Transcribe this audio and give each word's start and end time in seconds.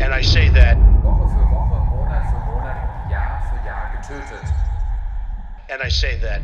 And 0.00 0.12
I 0.12 0.22
say 0.22 0.48
that. 0.50 0.76
Woche 1.02 1.28
für 1.28 1.44
Woche, 1.50 1.78
Monat 1.90 2.24
für 2.30 2.40
Monat, 2.50 3.10
Jahr 3.10 3.42
für 3.48 3.66
Jahr 3.66 3.92
getötet. 3.96 4.52
And 5.70 5.82
I 5.82 5.90
say 5.90 6.18
that. 6.20 6.42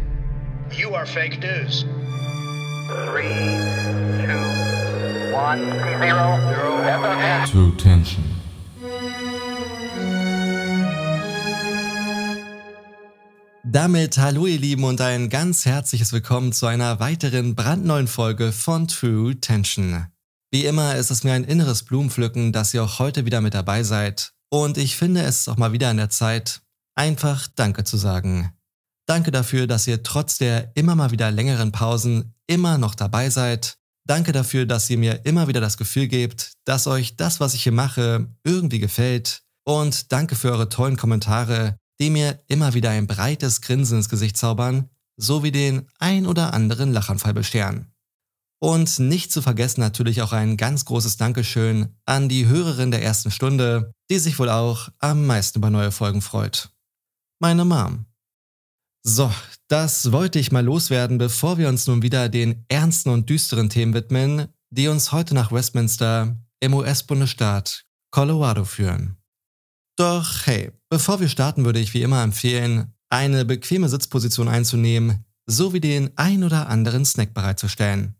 You 0.70 0.94
are 0.94 1.06
fake 1.06 1.40
news. 1.40 1.84
Three, 2.88 3.28
two, 4.26 5.34
one, 5.34 5.60
zero, 6.00 6.38
zero. 6.48 7.46
True 7.46 7.76
Tension. 7.76 8.24
Damit 13.64 14.16
hallo 14.16 14.46
ihr 14.46 14.58
Lieben 14.58 14.84
und 14.84 15.00
ein 15.00 15.28
ganz 15.28 15.66
herzliches 15.66 16.12
Willkommen 16.12 16.52
zu 16.52 16.66
einer 16.66 17.00
weiteren 17.00 17.54
brandneuen 17.54 18.06
Folge 18.06 18.52
von 18.52 18.88
True 18.88 19.38
Tension. 19.40 20.06
Wie 20.50 20.64
immer 20.64 20.96
ist 20.96 21.10
es 21.10 21.24
mir 21.24 21.34
ein 21.34 21.44
inneres 21.44 21.82
Blumenpflücken, 21.82 22.52
dass 22.52 22.72
ihr 22.72 22.82
auch 22.82 22.98
heute 22.98 23.26
wieder 23.26 23.40
mit 23.40 23.54
dabei 23.54 23.82
seid 23.82 24.32
und 24.50 24.78
ich 24.78 24.96
finde 24.96 25.22
es 25.22 25.40
ist 25.40 25.48
auch 25.48 25.58
mal 25.58 25.72
wieder 25.72 25.90
an 25.90 25.98
der 25.98 26.08
Zeit, 26.08 26.62
einfach 26.94 27.48
Danke 27.54 27.84
zu 27.84 27.96
sagen. 27.96 28.52
Danke 29.06 29.30
dafür, 29.30 29.66
dass 29.66 29.86
ihr 29.86 30.02
trotz 30.02 30.38
der 30.38 30.72
immer 30.74 30.94
mal 30.94 31.10
wieder 31.10 31.30
längeren 31.30 31.72
Pausen 31.72 32.34
immer 32.46 32.78
noch 32.78 32.94
dabei 32.94 33.30
seid. 33.30 33.76
Danke 34.06 34.32
dafür, 34.32 34.64
dass 34.64 34.88
ihr 34.88 34.96
mir 34.96 35.26
immer 35.26 35.48
wieder 35.48 35.60
das 35.60 35.76
Gefühl 35.76 36.08
gebt, 36.08 36.52
dass 36.64 36.86
euch 36.86 37.16
das, 37.16 37.40
was 37.40 37.52
ich 37.52 37.62
hier 37.62 37.72
mache, 37.72 38.28
irgendwie 38.42 38.78
gefällt. 38.78 39.42
Und 39.64 40.12
danke 40.12 40.34
für 40.34 40.50
eure 40.50 40.70
tollen 40.70 40.96
Kommentare, 40.96 41.76
die 42.00 42.08
mir 42.08 42.42
immer 42.48 42.72
wieder 42.72 42.90
ein 42.90 43.06
breites 43.06 43.60
Grinsen 43.60 43.98
ins 43.98 44.08
Gesicht 44.08 44.38
zaubern, 44.38 44.88
sowie 45.18 45.52
den 45.52 45.88
ein 45.98 46.26
oder 46.26 46.54
anderen 46.54 46.92
Lachanfall 46.92 47.34
bescheren. 47.34 47.92
Und 48.60 48.98
nicht 48.98 49.30
zu 49.30 49.40
vergessen 49.40 49.80
natürlich 49.80 50.20
auch 50.22 50.32
ein 50.32 50.56
ganz 50.56 50.84
großes 50.84 51.16
Dankeschön 51.16 51.96
an 52.06 52.28
die 52.28 52.46
Hörerin 52.46 52.90
der 52.90 53.02
ersten 53.02 53.30
Stunde, 53.30 53.92
die 54.10 54.18
sich 54.18 54.38
wohl 54.38 54.48
auch 54.48 54.88
am 54.98 55.26
meisten 55.26 55.58
über 55.58 55.70
neue 55.70 55.92
Folgen 55.92 56.22
freut. 56.22 56.70
Meine 57.40 57.64
Mom. 57.64 58.06
So, 59.04 59.32
das 59.68 60.10
wollte 60.10 60.40
ich 60.40 60.50
mal 60.50 60.64
loswerden, 60.64 61.18
bevor 61.18 61.56
wir 61.56 61.68
uns 61.68 61.86
nun 61.86 62.02
wieder 62.02 62.28
den 62.28 62.64
ernsten 62.68 63.10
und 63.10 63.30
düsteren 63.30 63.70
Themen 63.70 63.94
widmen, 63.94 64.48
die 64.70 64.88
uns 64.88 65.12
heute 65.12 65.34
nach 65.34 65.52
Westminster 65.52 66.36
im 66.60 66.74
US-Bundesstaat 66.74 67.84
Colorado 68.10 68.64
führen. 68.64 69.16
Doch 69.96 70.46
hey, 70.46 70.72
bevor 70.88 71.20
wir 71.20 71.28
starten, 71.28 71.64
würde 71.64 71.80
ich 71.80 71.94
wie 71.94 72.02
immer 72.02 72.22
empfehlen, 72.22 72.92
eine 73.08 73.44
bequeme 73.44 73.88
Sitzposition 73.88 74.48
einzunehmen, 74.48 75.24
sowie 75.46 75.80
den 75.80 76.10
ein 76.16 76.44
oder 76.44 76.68
anderen 76.68 77.04
Snack 77.04 77.34
bereitzustellen. 77.34 78.14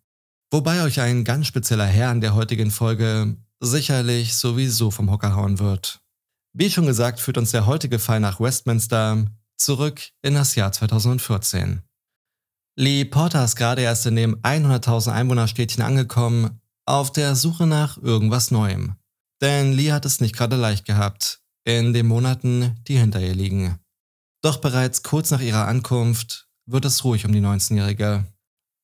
Wobei 0.51 0.83
euch 0.83 1.01
ein 1.01 1.25
ganz 1.25 1.47
spezieller 1.47 1.87
Herr 1.87 2.11
in 2.11 2.21
der 2.21 2.35
heutigen 2.35 2.71
Folge 2.71 3.37
sicherlich 3.61 4.35
sowieso 4.35 4.91
vom 4.91 5.11
Hocker 5.11 5.37
hauen 5.37 5.59
wird. 5.59 6.01
Wie 6.55 6.71
schon 6.71 6.87
gesagt, 6.87 7.21
führt 7.21 7.39
uns 7.39 7.51
der 7.51 7.67
heutige 7.67 7.99
Fall 7.99 8.21
nach 8.21 8.41
Westminster 8.41 9.27
zurück 9.59 10.01
in 10.23 10.35
das 10.35 10.55
Jahr 10.55 10.73
2014. 10.73 11.83
Lee 12.77 13.05
Porter 13.05 13.45
ist 13.45 13.57
gerade 13.57 13.83
erst 13.83 14.07
in 14.07 14.17
dem 14.17 14.37
100.000 14.43 15.13
Einwohnerstädtchen 15.13 15.83
angekommen, 15.83 16.61
auf 16.87 17.13
der 17.13 17.35
Suche 17.35 17.67
nach 17.67 17.99
irgendwas 17.99 18.51
Neuem. 18.51 18.95
Denn 19.43 19.73
Lee 19.73 19.93
hat 19.93 20.07
es 20.07 20.21
nicht 20.21 20.35
gerade 20.35 20.57
leicht 20.57 20.87
gehabt, 20.87 21.41
in 21.65 21.93
den 21.93 22.07
Monaten, 22.07 22.77
die 22.89 22.97
hinter 22.97 23.21
ihr 23.21 23.35
liegen. 23.35 23.79
Doch 24.43 24.59
bereits 24.59 25.03
kurz 25.03 25.31
nach 25.31 25.41
ihrer 25.41 25.67
Ankunft 25.67 26.49
wird 26.67 26.85
es 26.85 27.05
ruhig 27.05 27.27
um 27.27 27.33
die 27.33 27.41
19-Jährige. 27.41 28.25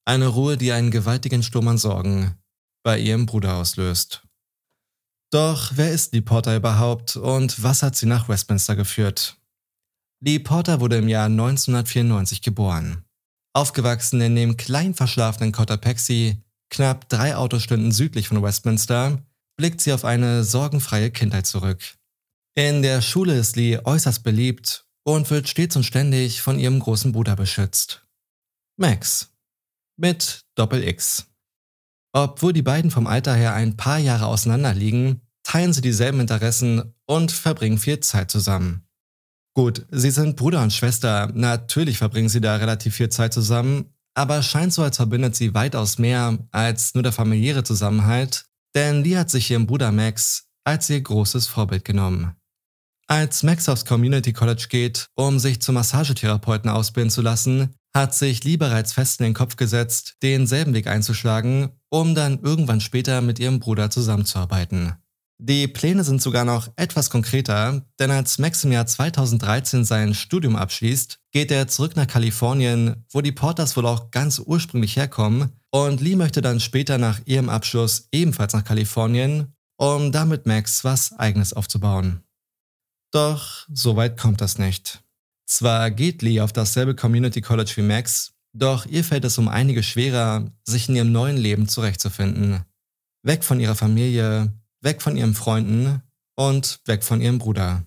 Eine 0.06 0.26
Ruhe, 0.26 0.56
die 0.56 0.72
einen 0.72 0.90
gewaltigen 0.90 1.42
Sturm 1.42 1.68
an 1.68 1.78
Sorgen 1.78 2.36
bei 2.84 2.98
ihrem 2.98 3.26
Bruder 3.26 3.56
auslöst. 3.56 4.22
Doch 5.30 5.72
wer 5.74 5.90
ist 5.90 6.12
Lee 6.12 6.20
Porter 6.20 6.56
überhaupt 6.56 7.16
und 7.16 7.62
was 7.62 7.82
hat 7.82 7.96
sie 7.96 8.06
nach 8.06 8.28
Westminster 8.28 8.76
geführt? 8.76 9.36
Lee 10.20 10.38
Porter 10.38 10.80
wurde 10.80 10.98
im 10.98 11.08
Jahr 11.08 11.26
1994 11.26 12.42
geboren. 12.42 13.04
Aufgewachsen 13.52 14.20
in 14.20 14.36
dem 14.36 14.56
klein 14.56 14.94
verschlafenen 14.94 15.52
Cotopaxi, 15.52 16.42
knapp 16.70 17.08
drei 17.08 17.36
Autostunden 17.36 17.92
südlich 17.92 18.28
von 18.28 18.42
Westminster, 18.42 19.22
blickt 19.56 19.80
sie 19.80 19.92
auf 19.92 20.04
eine 20.04 20.44
sorgenfreie 20.44 21.10
Kindheit 21.10 21.46
zurück. 21.46 21.80
In 22.54 22.82
der 22.82 23.02
Schule 23.02 23.34
ist 23.34 23.56
Lee 23.56 23.78
äußerst 23.82 24.22
beliebt 24.22 24.86
und 25.04 25.30
wird 25.30 25.48
stets 25.48 25.76
und 25.76 25.84
ständig 25.84 26.42
von 26.42 26.58
ihrem 26.58 26.78
großen 26.78 27.12
Bruder 27.12 27.36
beschützt. 27.36 28.06
Max. 28.76 29.33
Mit 29.96 30.40
Doppel-X. 30.56 31.26
Obwohl 32.12 32.52
die 32.52 32.62
beiden 32.62 32.90
vom 32.90 33.06
Alter 33.06 33.34
her 33.34 33.54
ein 33.54 33.76
paar 33.76 33.98
Jahre 33.98 34.26
auseinander 34.26 34.74
liegen, 34.74 35.20
teilen 35.42 35.72
sie 35.72 35.80
dieselben 35.80 36.20
Interessen 36.20 36.94
und 37.06 37.32
verbringen 37.32 37.78
viel 37.78 38.00
Zeit 38.00 38.30
zusammen. 38.30 38.86
Gut, 39.54 39.86
sie 39.90 40.10
sind 40.10 40.36
Bruder 40.36 40.62
und 40.62 40.72
Schwester, 40.72 41.30
natürlich 41.34 41.98
verbringen 41.98 42.28
sie 42.28 42.40
da 42.40 42.56
relativ 42.56 42.96
viel 42.96 43.08
Zeit 43.08 43.32
zusammen, 43.32 43.94
aber 44.14 44.42
scheint 44.42 44.72
so, 44.72 44.82
als 44.82 44.96
verbindet 44.96 45.36
sie 45.36 45.54
weitaus 45.54 45.98
mehr 45.98 46.38
als 46.50 46.94
nur 46.94 47.02
der 47.02 47.12
familiäre 47.12 47.62
Zusammenhalt, 47.62 48.46
denn 48.74 49.04
Lee 49.04 49.16
hat 49.16 49.30
sich 49.30 49.50
ihren 49.50 49.66
Bruder 49.66 49.92
Max 49.92 50.48
als 50.64 50.90
ihr 50.90 51.00
großes 51.00 51.46
Vorbild 51.46 51.84
genommen. 51.84 52.34
Als 53.06 53.42
Max 53.42 53.68
aufs 53.68 53.84
Community 53.84 54.32
College 54.32 54.66
geht, 54.68 55.08
um 55.14 55.38
sich 55.38 55.60
zum 55.60 55.74
Massagetherapeuten 55.74 56.70
ausbilden 56.70 57.10
zu 57.10 57.22
lassen, 57.22 57.74
hat 57.94 58.14
sich 58.14 58.42
Lee 58.44 58.56
bereits 58.56 58.92
fest 58.92 59.20
in 59.20 59.24
den 59.24 59.34
Kopf 59.34 59.56
gesetzt, 59.56 60.16
denselben 60.22 60.74
Weg 60.74 60.88
einzuschlagen, 60.88 61.70
um 61.90 62.14
dann 62.14 62.40
irgendwann 62.40 62.80
später 62.80 63.20
mit 63.20 63.38
ihrem 63.38 63.60
Bruder 63.60 63.90
zusammenzuarbeiten. 63.90 64.94
Die 65.38 65.68
Pläne 65.68 66.04
sind 66.04 66.22
sogar 66.22 66.44
noch 66.44 66.68
etwas 66.76 67.10
konkreter, 67.10 67.82
denn 67.98 68.10
als 68.10 68.38
Max 68.38 68.64
im 68.64 68.72
Jahr 68.72 68.86
2013 68.86 69.84
sein 69.84 70.14
Studium 70.14 70.56
abschließt, 70.56 71.18
geht 71.32 71.50
er 71.50 71.68
zurück 71.68 71.96
nach 71.96 72.06
Kalifornien, 72.06 73.04
wo 73.10 73.20
die 73.20 73.32
Porters 73.32 73.76
wohl 73.76 73.86
auch 73.86 74.10
ganz 74.10 74.38
ursprünglich 74.38 74.96
herkommen, 74.96 75.50
und 75.70 76.00
Lee 76.00 76.14
möchte 76.14 76.40
dann 76.40 76.60
später 76.60 76.98
nach 76.98 77.20
ihrem 77.24 77.48
Abschluss 77.48 78.08
ebenfalls 78.12 78.52
nach 78.52 78.64
Kalifornien, 78.64 79.52
um 79.76 80.12
damit 80.12 80.46
Max 80.46 80.84
was 80.84 81.12
eigenes 81.18 81.52
aufzubauen. 81.52 82.22
Doch 83.10 83.66
so 83.72 83.96
weit 83.96 84.18
kommt 84.18 84.40
das 84.40 84.58
nicht. 84.58 85.03
Zwar 85.46 85.90
geht 85.90 86.22
Lee 86.22 86.40
auf 86.40 86.52
dasselbe 86.52 86.94
Community 86.94 87.40
College 87.40 87.72
wie 87.76 87.82
Max, 87.82 88.32
doch 88.56 88.86
ihr 88.86 89.04
fällt 89.04 89.24
es 89.24 89.38
um 89.38 89.48
einige 89.48 89.82
schwerer, 89.82 90.50
sich 90.64 90.88
in 90.88 90.96
ihrem 90.96 91.12
neuen 91.12 91.36
Leben 91.36 91.68
zurechtzufinden. 91.68 92.64
Weg 93.22 93.44
von 93.44 93.60
ihrer 93.60 93.74
Familie, 93.74 94.52
weg 94.80 95.02
von 95.02 95.16
ihren 95.16 95.34
Freunden 95.34 96.02
und 96.36 96.80
weg 96.86 97.04
von 97.04 97.20
ihrem 97.20 97.38
Bruder. 97.38 97.84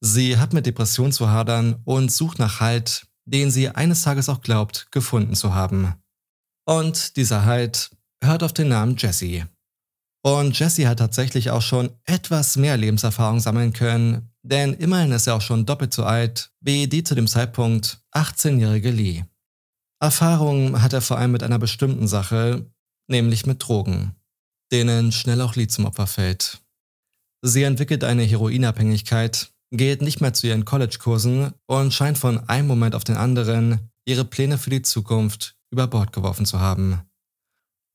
Sie 0.00 0.36
hat 0.36 0.52
mit 0.52 0.66
Depression 0.66 1.12
zu 1.12 1.30
hadern 1.30 1.80
und 1.84 2.12
sucht 2.12 2.38
nach 2.38 2.60
Halt, 2.60 3.06
den 3.24 3.50
sie 3.50 3.70
eines 3.70 4.02
Tages 4.02 4.28
auch 4.28 4.42
glaubt, 4.42 4.88
gefunden 4.90 5.34
zu 5.34 5.54
haben. 5.54 5.94
Und 6.66 7.16
dieser 7.16 7.44
Halt 7.44 7.90
hört 8.22 8.42
auf 8.42 8.52
den 8.52 8.68
Namen 8.68 8.96
Jessie. 8.96 9.44
Und 10.22 10.58
Jesse 10.58 10.88
hat 10.88 10.98
tatsächlich 10.98 11.50
auch 11.50 11.62
schon 11.62 11.90
etwas 12.04 12.56
mehr 12.56 12.76
Lebenserfahrung 12.76 13.40
sammeln 13.40 13.72
können, 13.72 14.33
denn 14.44 14.74
immerhin 14.74 15.12
ist 15.12 15.26
er 15.26 15.34
auch 15.34 15.40
schon 15.40 15.66
doppelt 15.66 15.92
so 15.92 16.04
alt 16.04 16.52
wie 16.60 16.86
die 16.86 17.02
zu 17.02 17.14
dem 17.14 17.26
Zeitpunkt 17.26 17.98
18-jährige 18.12 18.90
Lee. 18.90 19.24
Erfahrung 20.00 20.82
hat 20.82 20.92
er 20.92 21.00
vor 21.00 21.18
allem 21.18 21.32
mit 21.32 21.42
einer 21.42 21.58
bestimmten 21.58 22.06
Sache, 22.06 22.70
nämlich 23.08 23.46
mit 23.46 23.66
Drogen, 23.66 24.14
denen 24.70 25.12
schnell 25.12 25.40
auch 25.40 25.56
Lee 25.56 25.66
zum 25.66 25.86
Opfer 25.86 26.06
fällt. 26.06 26.60
Sie 27.42 27.62
entwickelt 27.62 28.04
eine 28.04 28.22
Heroinabhängigkeit, 28.22 29.50
geht 29.70 30.02
nicht 30.02 30.20
mehr 30.20 30.34
zu 30.34 30.46
ihren 30.46 30.64
College-Kursen 30.64 31.52
und 31.66 31.94
scheint 31.94 32.18
von 32.18 32.48
einem 32.48 32.68
Moment 32.68 32.94
auf 32.94 33.04
den 33.04 33.16
anderen 33.16 33.90
ihre 34.06 34.24
Pläne 34.24 34.58
für 34.58 34.70
die 34.70 34.82
Zukunft 34.82 35.56
über 35.70 35.86
Bord 35.86 36.12
geworfen 36.12 36.46
zu 36.46 36.60
haben. 36.60 37.00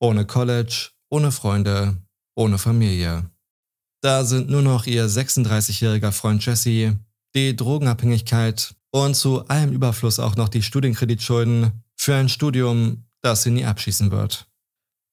Ohne 0.00 0.26
College, 0.26 0.90
ohne 1.10 1.30
Freunde, 1.30 1.96
ohne 2.34 2.58
Familie. 2.58 3.30
Da 4.02 4.24
sind 4.24 4.48
nur 4.48 4.62
noch 4.62 4.86
ihr 4.86 5.06
36-jähriger 5.06 6.12
Freund 6.12 6.44
Jesse, 6.44 6.98
die 7.34 7.54
Drogenabhängigkeit 7.54 8.74
und 8.90 9.14
zu 9.14 9.46
allem 9.48 9.72
Überfluss 9.72 10.18
auch 10.18 10.36
noch 10.36 10.48
die 10.48 10.62
Studienkreditschulden 10.62 11.84
für 11.96 12.14
ein 12.14 12.28
Studium, 12.30 13.04
das 13.20 13.42
sie 13.42 13.50
nie 13.50 13.64
abschließen 13.64 14.10
wird. 14.10 14.46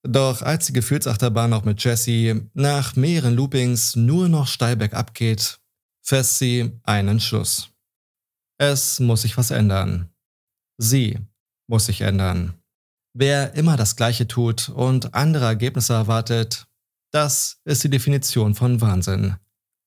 Doch 0.04 0.42
als 0.42 0.68
die 0.68 0.74
Gefühlsachterbahn 0.74 1.52
auch 1.52 1.66
mit 1.66 1.84
Jesse 1.84 2.50
nach 2.54 2.96
mehreren 2.96 3.36
Loopings 3.36 3.98
nur 3.98 4.30
noch 4.30 4.48
steil 4.48 4.78
bergab 4.78 5.14
geht, 5.14 5.60
fässt 6.02 6.40
sie 6.40 6.72
einen 6.84 7.10
Entschluss. 7.10 7.70
Es 8.58 9.02
muss 9.02 9.24
sich 9.24 9.38
was 9.38 9.52
ändern. 9.52 10.10
Sie 10.78 11.20
muss 11.68 11.88
sich 11.88 12.02
ändern. 12.02 12.54
Wer 13.14 13.54
immer 13.56 13.76
das 13.76 13.96
Gleiche 13.96 14.28
tut 14.28 14.70
und 14.70 15.14
andere 15.14 15.46
Ergebnisse 15.46 15.94
erwartet, 15.94 16.67
das 17.12 17.60
ist 17.66 17.84
die 17.84 17.90
Definition 17.90 18.56
von 18.56 18.82
Wahnsinn. 18.82 19.36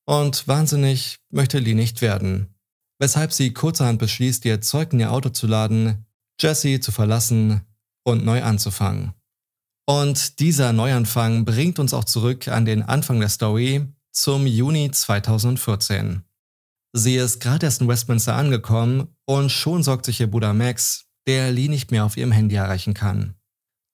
Und 0.06 0.48
wahnsinnig 0.48 1.18
möchte 1.30 1.58
Lee 1.58 1.74
nicht 1.74 2.02
werden, 2.02 2.54
weshalb 2.98 3.32
sie 3.32 3.52
kurzerhand 3.52 3.98
beschließt, 3.98 4.44
ihr 4.44 4.60
Zeug 4.60 4.92
in 4.92 5.00
ihr 5.00 5.12
Auto 5.12 5.28
zu 5.28 5.46
laden, 5.46 6.06
Jesse 6.40 6.80
zu 6.80 6.90
verlassen 6.92 7.62
und 8.02 8.24
neu 8.24 8.42
anzufangen. 8.42 9.12
Und 9.86 10.38
dieser 10.40 10.72
Neuanfang 10.72 11.44
bringt 11.44 11.78
uns 11.78 11.94
auch 11.94 12.04
zurück 12.04 12.48
an 12.48 12.64
den 12.64 12.82
Anfang 12.82 13.20
der 13.20 13.28
Story 13.28 13.86
zum 14.12 14.46
Juni 14.46 14.90
2014. 14.90 16.22
Sie 16.92 17.16
ist 17.16 17.40
gerade 17.40 17.66
erst 17.66 17.80
in 17.80 17.88
Westminster 17.88 18.34
angekommen 18.34 19.08
und 19.26 19.50
schon 19.50 19.82
sorgt 19.82 20.06
sich 20.06 20.20
ihr 20.20 20.30
Bruder 20.30 20.54
Max, 20.54 21.06
der 21.26 21.52
Lee 21.52 21.68
nicht 21.68 21.90
mehr 21.90 22.04
auf 22.04 22.16
ihrem 22.16 22.32
Handy 22.32 22.56
erreichen 22.56 22.94
kann. 22.94 23.34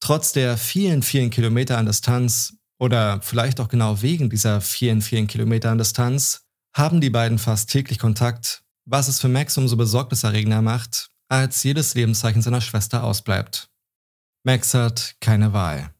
Trotz 0.00 0.32
der 0.32 0.56
vielen, 0.56 1.02
vielen 1.02 1.30
Kilometer 1.30 1.78
an 1.78 1.86
Distanz 1.86 2.55
oder 2.78 3.20
vielleicht 3.22 3.60
auch 3.60 3.68
genau 3.68 4.02
wegen 4.02 4.30
dieser 4.30 4.60
vielen, 4.60 5.02
vielen 5.02 5.26
Kilometer 5.26 5.70
an 5.70 5.78
Distanz 5.78 6.42
haben 6.74 7.00
die 7.00 7.10
beiden 7.10 7.38
fast 7.38 7.70
täglich 7.70 7.98
Kontakt, 7.98 8.62
was 8.84 9.08
es 9.08 9.20
für 9.20 9.28
Max 9.28 9.56
umso 9.56 9.76
besorgniserregender 9.76 10.62
macht, 10.62 11.10
als 11.28 11.62
jedes 11.62 11.94
Lebenszeichen 11.94 12.42
seiner 12.42 12.60
Schwester 12.60 13.02
ausbleibt. 13.02 13.70
Max 14.44 14.74
hat 14.74 15.16
keine 15.20 15.52
Wahl. 15.52 15.90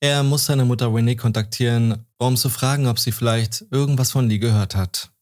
Er 0.00 0.24
muss 0.24 0.46
seine 0.46 0.64
Mutter 0.64 0.92
Renee 0.92 1.14
kontaktieren, 1.14 2.06
um 2.18 2.36
zu 2.36 2.48
fragen, 2.48 2.88
ob 2.88 2.98
sie 2.98 3.12
vielleicht 3.12 3.64
irgendwas 3.70 4.10
von 4.10 4.28
Lee 4.28 4.38
gehört 4.38 4.74
hat. 4.74 5.12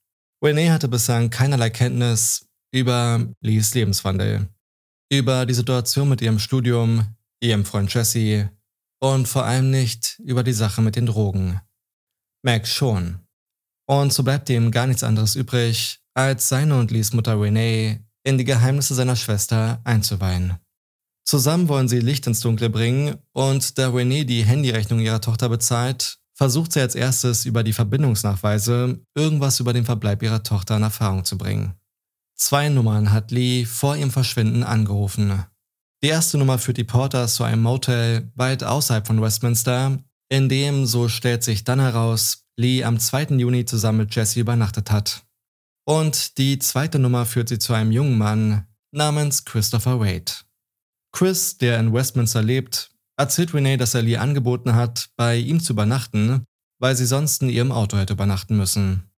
Renee 0.42 0.70
hatte 0.70 0.88
bislang 0.88 1.28
keinerlei 1.28 1.68
Kenntnis 1.68 2.46
über 2.72 3.26
Lees 3.42 3.74
Lebenswandel, 3.74 4.48
über 5.12 5.44
die 5.44 5.54
Situation 5.54 6.08
mit 6.08 6.22
ihrem 6.22 6.38
Studium, 6.38 7.14
ihrem 7.42 7.66
Freund 7.66 7.92
Jesse 7.92 8.50
und 9.00 9.26
vor 9.26 9.44
allem 9.44 9.70
nicht 9.70 10.20
über 10.20 10.42
die 10.44 10.52
Sache 10.52 10.82
mit 10.82 10.96
den 10.96 11.06
Drogen. 11.06 11.60
Max 12.42 12.70
schon. 12.70 13.20
Und 13.86 14.12
so 14.12 14.22
bleibt 14.22 14.48
ihm 14.50 14.70
gar 14.70 14.86
nichts 14.86 15.02
anderes 15.02 15.34
übrig, 15.34 16.00
als 16.14 16.48
seine 16.48 16.78
und 16.78 16.90
Lees 16.90 17.12
Mutter 17.12 17.40
Renee 17.40 18.00
in 18.22 18.38
die 18.38 18.44
Geheimnisse 18.44 18.94
seiner 18.94 19.16
Schwester 19.16 19.80
einzuweihen. 19.84 20.58
Zusammen 21.24 21.68
wollen 21.68 21.88
sie 21.88 22.00
Licht 22.00 22.26
ins 22.26 22.40
Dunkle 22.40 22.70
bringen 22.70 23.16
und 23.32 23.78
da 23.78 23.90
Renee 23.90 24.24
die 24.24 24.44
Handyrechnung 24.44 25.00
ihrer 25.00 25.20
Tochter 25.20 25.48
bezahlt, 25.48 26.18
versucht 26.34 26.72
sie 26.72 26.80
als 26.80 26.94
erstes 26.94 27.44
über 27.44 27.62
die 27.62 27.72
Verbindungsnachweise 27.72 29.00
irgendwas 29.14 29.60
über 29.60 29.72
den 29.72 29.84
Verbleib 29.84 30.22
ihrer 30.22 30.42
Tochter 30.42 30.76
in 30.76 30.82
Erfahrung 30.82 31.24
zu 31.24 31.36
bringen. 31.36 31.74
Zwei 32.34 32.70
Nummern 32.70 33.12
hat 33.12 33.30
Lee 33.30 33.66
vor 33.66 33.96
ihrem 33.96 34.10
Verschwinden 34.10 34.62
angerufen. 34.62 35.44
Die 36.02 36.08
erste 36.08 36.38
Nummer 36.38 36.58
führt 36.58 36.78
die 36.78 36.84
Porters 36.84 37.34
zu 37.34 37.44
einem 37.44 37.62
Motel 37.62 38.32
weit 38.34 38.64
außerhalb 38.64 39.06
von 39.06 39.20
Westminster, 39.20 39.98
in 40.30 40.48
dem, 40.48 40.86
so 40.86 41.08
stellt 41.08 41.44
sich 41.44 41.64
dann 41.64 41.80
heraus, 41.80 42.46
Lee 42.56 42.84
am 42.84 42.98
2. 42.98 43.36
Juni 43.36 43.66
zusammen 43.66 43.98
mit 43.98 44.14
Jesse 44.14 44.40
übernachtet 44.40 44.90
hat. 44.90 45.24
Und 45.84 46.38
die 46.38 46.58
zweite 46.58 46.98
Nummer 46.98 47.26
führt 47.26 47.50
sie 47.50 47.58
zu 47.58 47.74
einem 47.74 47.92
jungen 47.92 48.16
Mann 48.16 48.66
namens 48.92 49.44
Christopher 49.44 50.00
Wade. 50.00 50.32
Chris, 51.12 51.58
der 51.58 51.78
in 51.78 51.92
Westminster 51.92 52.42
lebt, 52.42 52.92
erzählt 53.18 53.52
Renee, 53.52 53.76
dass 53.76 53.94
er 53.94 54.02
Lee 54.02 54.16
angeboten 54.16 54.74
hat, 54.74 55.10
bei 55.16 55.36
ihm 55.36 55.60
zu 55.60 55.74
übernachten, 55.74 56.44
weil 56.78 56.96
sie 56.96 57.06
sonst 57.06 57.42
in 57.42 57.50
ihrem 57.50 57.72
Auto 57.72 57.98
hätte 57.98 58.14
übernachten 58.14 58.56
müssen. 58.56 59.10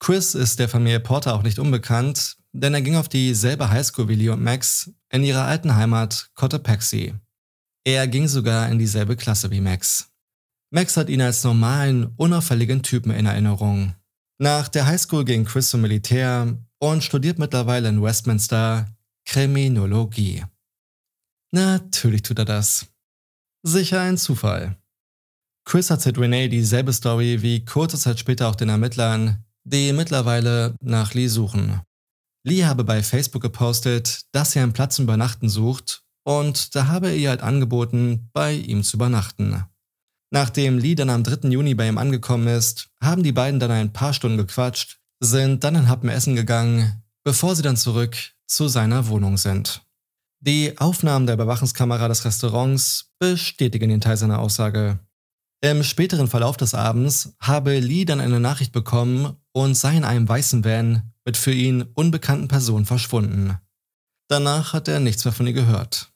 Chris 0.00 0.34
ist 0.34 0.58
der 0.58 0.68
Familie 0.68 1.00
Porter 1.00 1.34
auch 1.34 1.42
nicht 1.42 1.58
unbekannt, 1.58 2.36
denn 2.52 2.74
er 2.74 2.82
ging 2.82 2.96
auf 2.96 3.08
dieselbe 3.08 3.70
Highschool 3.70 4.08
wie 4.08 4.14
Lee 4.14 4.30
und 4.30 4.42
Max 4.42 4.90
in 5.12 5.22
ihrer 5.22 5.44
alten 5.44 5.76
Heimat 5.76 6.30
Cotopaxi. 6.34 7.14
Er 7.84 8.08
ging 8.08 8.28
sogar 8.28 8.68
in 8.70 8.78
dieselbe 8.78 9.16
Klasse 9.16 9.50
wie 9.50 9.60
Max. 9.60 10.08
Max 10.70 10.96
hat 10.96 11.10
ihn 11.10 11.20
als 11.20 11.44
normalen, 11.44 12.12
unauffälligen 12.16 12.82
Typen 12.82 13.12
in 13.12 13.26
Erinnerung. 13.26 13.94
Nach 14.38 14.68
der 14.68 14.86
Highschool 14.86 15.24
ging 15.24 15.44
Chris 15.44 15.70
zum 15.70 15.82
Militär 15.82 16.56
und 16.78 17.04
studiert 17.04 17.38
mittlerweile 17.38 17.88
in 17.88 18.02
Westminster 18.02 18.88
Kriminologie. 19.26 20.44
Natürlich 21.52 22.22
tut 22.22 22.38
er 22.38 22.46
das. 22.46 22.86
Sicher 23.62 24.00
ein 24.00 24.16
Zufall. 24.16 24.76
Chris 25.64 25.90
erzählt 25.90 26.18
Renee 26.18 26.48
dieselbe 26.48 26.92
Story 26.92 27.42
wie 27.42 27.64
kurze 27.64 27.98
Zeit 27.98 28.18
später 28.18 28.48
auch 28.48 28.56
den 28.56 28.70
Ermittlern, 28.70 29.44
die 29.64 29.92
mittlerweile 29.92 30.74
nach 30.80 31.14
Lee 31.14 31.28
suchen. 31.28 31.82
Lee 32.44 32.64
habe 32.64 32.84
bei 32.84 33.02
Facebook 33.02 33.42
gepostet, 33.42 34.22
dass 34.32 34.56
er 34.56 34.64
einen 34.64 34.72
Platz 34.72 34.96
zum 34.96 35.04
Übernachten 35.04 35.48
sucht 35.48 36.02
und 36.24 36.74
da 36.74 36.88
habe 36.88 37.08
er 37.08 37.16
ihr 37.16 37.30
halt 37.30 37.42
angeboten, 37.42 38.30
bei 38.32 38.54
ihm 38.54 38.82
zu 38.82 38.96
übernachten. 38.96 39.64
Nachdem 40.32 40.78
Lee 40.78 40.94
dann 40.94 41.10
am 41.10 41.22
3. 41.22 41.48
Juni 41.50 41.74
bei 41.74 41.86
ihm 41.86 41.98
angekommen 41.98 42.48
ist, 42.48 42.88
haben 43.02 43.22
die 43.22 43.32
beiden 43.32 43.60
dann 43.60 43.70
ein 43.70 43.92
paar 43.92 44.12
Stunden 44.12 44.38
gequatscht, 44.38 44.98
sind 45.20 45.62
dann 45.62 45.76
ein 45.76 45.88
Happen 45.88 46.08
essen 46.08 46.34
gegangen, 46.34 47.02
bevor 47.22 47.54
sie 47.54 47.62
dann 47.62 47.76
zurück 47.76 48.16
zu 48.46 48.66
seiner 48.68 49.08
Wohnung 49.08 49.36
sind. 49.36 49.82
Die 50.40 50.76
Aufnahmen 50.78 51.26
der 51.26 51.34
Überwachungskamera 51.34 52.08
des 52.08 52.24
Restaurants 52.24 53.12
bestätigen 53.20 53.90
den 53.90 54.00
Teil 54.00 54.16
seiner 54.16 54.40
Aussage. 54.40 54.98
Im 55.60 55.84
späteren 55.84 56.26
Verlauf 56.26 56.56
des 56.56 56.74
Abends 56.74 57.36
habe 57.38 57.78
Lee 57.78 58.04
dann 58.04 58.18
eine 58.18 58.40
Nachricht 58.40 58.72
bekommen 58.72 59.36
und 59.52 59.74
sei 59.74 59.96
in 59.96 60.04
einem 60.04 60.28
weißen 60.28 60.64
Van 60.64 61.12
mit 61.24 61.36
für 61.36 61.52
ihn 61.52 61.82
unbekannten 61.94 62.48
Personen 62.48 62.86
verschwunden. 62.86 63.58
Danach 64.28 64.72
hat 64.72 64.88
er 64.88 65.00
nichts 65.00 65.24
mehr 65.24 65.32
von 65.32 65.46
ihr 65.46 65.52
gehört. 65.52 66.12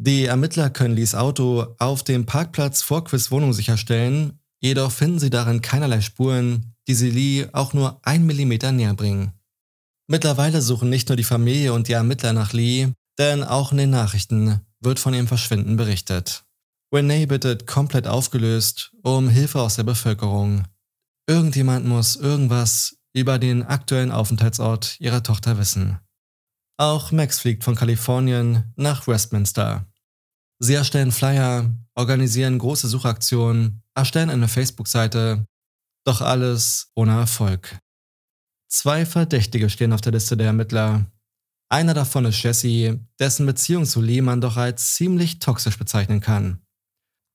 Die 0.00 0.26
Ermittler 0.26 0.70
können 0.70 0.94
Lees 0.94 1.14
Auto 1.14 1.74
auf 1.78 2.04
dem 2.04 2.24
Parkplatz 2.24 2.82
vor 2.82 3.04
Chris 3.04 3.30
Wohnung 3.30 3.52
sicherstellen, 3.52 4.38
jedoch 4.60 4.92
finden 4.92 5.18
sie 5.18 5.30
darin 5.30 5.60
keinerlei 5.60 6.00
Spuren, 6.00 6.74
die 6.86 6.94
sie 6.94 7.10
Lee 7.10 7.46
auch 7.52 7.74
nur 7.74 8.00
ein 8.04 8.24
Millimeter 8.24 8.72
näher 8.72 8.94
bringen. 8.94 9.32
Mittlerweile 10.06 10.62
suchen 10.62 10.88
nicht 10.88 11.08
nur 11.08 11.16
die 11.16 11.24
Familie 11.24 11.74
und 11.74 11.88
die 11.88 11.92
Ermittler 11.92 12.32
nach 12.32 12.52
Lee, 12.52 12.88
denn 13.18 13.44
auch 13.44 13.72
in 13.72 13.78
den 13.78 13.90
Nachrichten 13.90 14.60
wird 14.80 14.98
von 14.98 15.12
ihrem 15.12 15.26
Verschwinden 15.26 15.76
berichtet. 15.76 16.44
Renee 16.94 17.26
bittet 17.26 17.66
komplett 17.66 18.06
aufgelöst 18.06 18.92
um 19.02 19.28
Hilfe 19.28 19.60
aus 19.60 19.76
der 19.76 19.82
Bevölkerung. 19.82 20.64
Irgendjemand 21.28 21.86
muss 21.86 22.16
irgendwas 22.16 22.96
über 23.12 23.38
den 23.38 23.62
aktuellen 23.62 24.10
Aufenthaltsort 24.10 24.98
ihrer 24.98 25.22
Tochter 25.22 25.58
wissen. 25.58 25.98
Auch 26.78 27.12
Max 27.12 27.40
fliegt 27.40 27.64
von 27.64 27.74
Kalifornien 27.74 28.72
nach 28.76 29.06
Westminster. 29.06 29.86
Sie 30.58 30.74
erstellen 30.74 31.12
Flyer, 31.12 31.70
organisieren 31.94 32.58
große 32.58 32.88
Suchaktionen, 32.88 33.82
erstellen 33.94 34.30
eine 34.30 34.48
Facebook-Seite, 34.48 35.44
doch 36.04 36.20
alles 36.22 36.90
ohne 36.94 37.12
Erfolg. 37.12 37.78
Zwei 38.68 39.04
Verdächtige 39.04 39.68
stehen 39.70 39.92
auf 39.92 40.00
der 40.00 40.12
Liste 40.12 40.36
der 40.36 40.48
Ermittler, 40.48 41.06
einer 41.70 41.92
davon 41.92 42.24
ist 42.24 42.42
Jesse, 42.42 42.98
dessen 43.18 43.44
Beziehung 43.44 43.84
zu 43.84 44.00
Lee 44.00 44.22
man 44.22 44.40
doch 44.40 44.56
als 44.56 44.94
ziemlich 44.94 45.38
toxisch 45.38 45.78
bezeichnen 45.78 46.20
kann. 46.20 46.62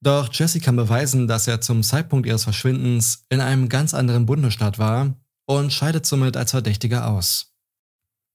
Doch 0.03 0.27
Jesse 0.33 0.59
kann 0.59 0.75
beweisen, 0.75 1.29
dass 1.29 1.47
er 1.47 1.61
zum 1.61 1.81
Zeitpunkt 1.81 2.27
ihres 2.27 2.43
Verschwindens 2.43 3.25
in 3.29 3.39
einem 3.39 3.69
ganz 3.69 3.93
anderen 3.93 4.25
Bundesstaat 4.25 4.77
war 4.77 5.15
und 5.45 5.71
scheidet 5.71 6.05
somit 6.05 6.35
als 6.35 6.51
Verdächtiger 6.51 7.07
aus. 7.07 7.53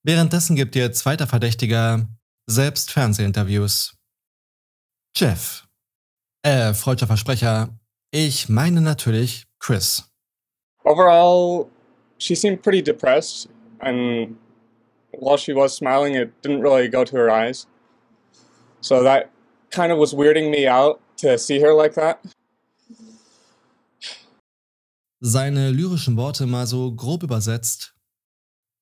Währenddessen 0.03 0.57
gibt 0.57 0.75
ihr 0.77 0.93
zweiter 0.93 1.27
Verdächtiger 1.27 2.09
selbst 2.47 2.91
Fernsehinterviews. 2.91 3.99
Jeff. 5.15 5.69
Äh, 6.43 6.73
freudscher 6.73 7.07
Versprecher. 7.07 7.79
Ich 8.13 8.49
meine 8.49 8.81
natürlich 8.81 9.47
Chris. 9.59 10.11
Overall, 10.85 11.67
she 12.17 12.35
seemed 12.35 12.63
pretty 12.63 12.83
depressed 12.83 13.51
and 13.81 14.39
while 15.11 15.37
she 15.37 15.55
was 15.55 15.77
smiling, 15.77 16.15
it 16.15 16.33
didn't 16.43 16.63
really 16.63 16.89
go 16.89 17.05
to 17.05 17.15
her 17.15 17.29
eyes. 17.29 17.67
So 18.81 19.03
that 19.03 19.29
kind 19.71 19.93
of 19.93 19.99
was 19.99 20.15
weirding 20.15 20.51
me 20.51 20.67
out 20.67 21.03
to 21.19 21.39
see 21.39 21.61
her 21.61 21.75
like 21.75 21.95
that. 21.95 22.19
Seine 25.21 25.71
lyrischen 25.71 26.17
Worte 26.17 26.47
mal 26.47 26.67
so 26.67 26.95
grob 26.95 27.23
übersetzt. 27.23 27.95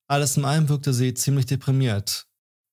Alles 0.07 0.37
in 0.37 0.45
allem 0.45 0.69
wirkte 0.69 0.93
sie 0.93 1.15
ziemlich 1.15 1.47
deprimiert. 1.47 2.27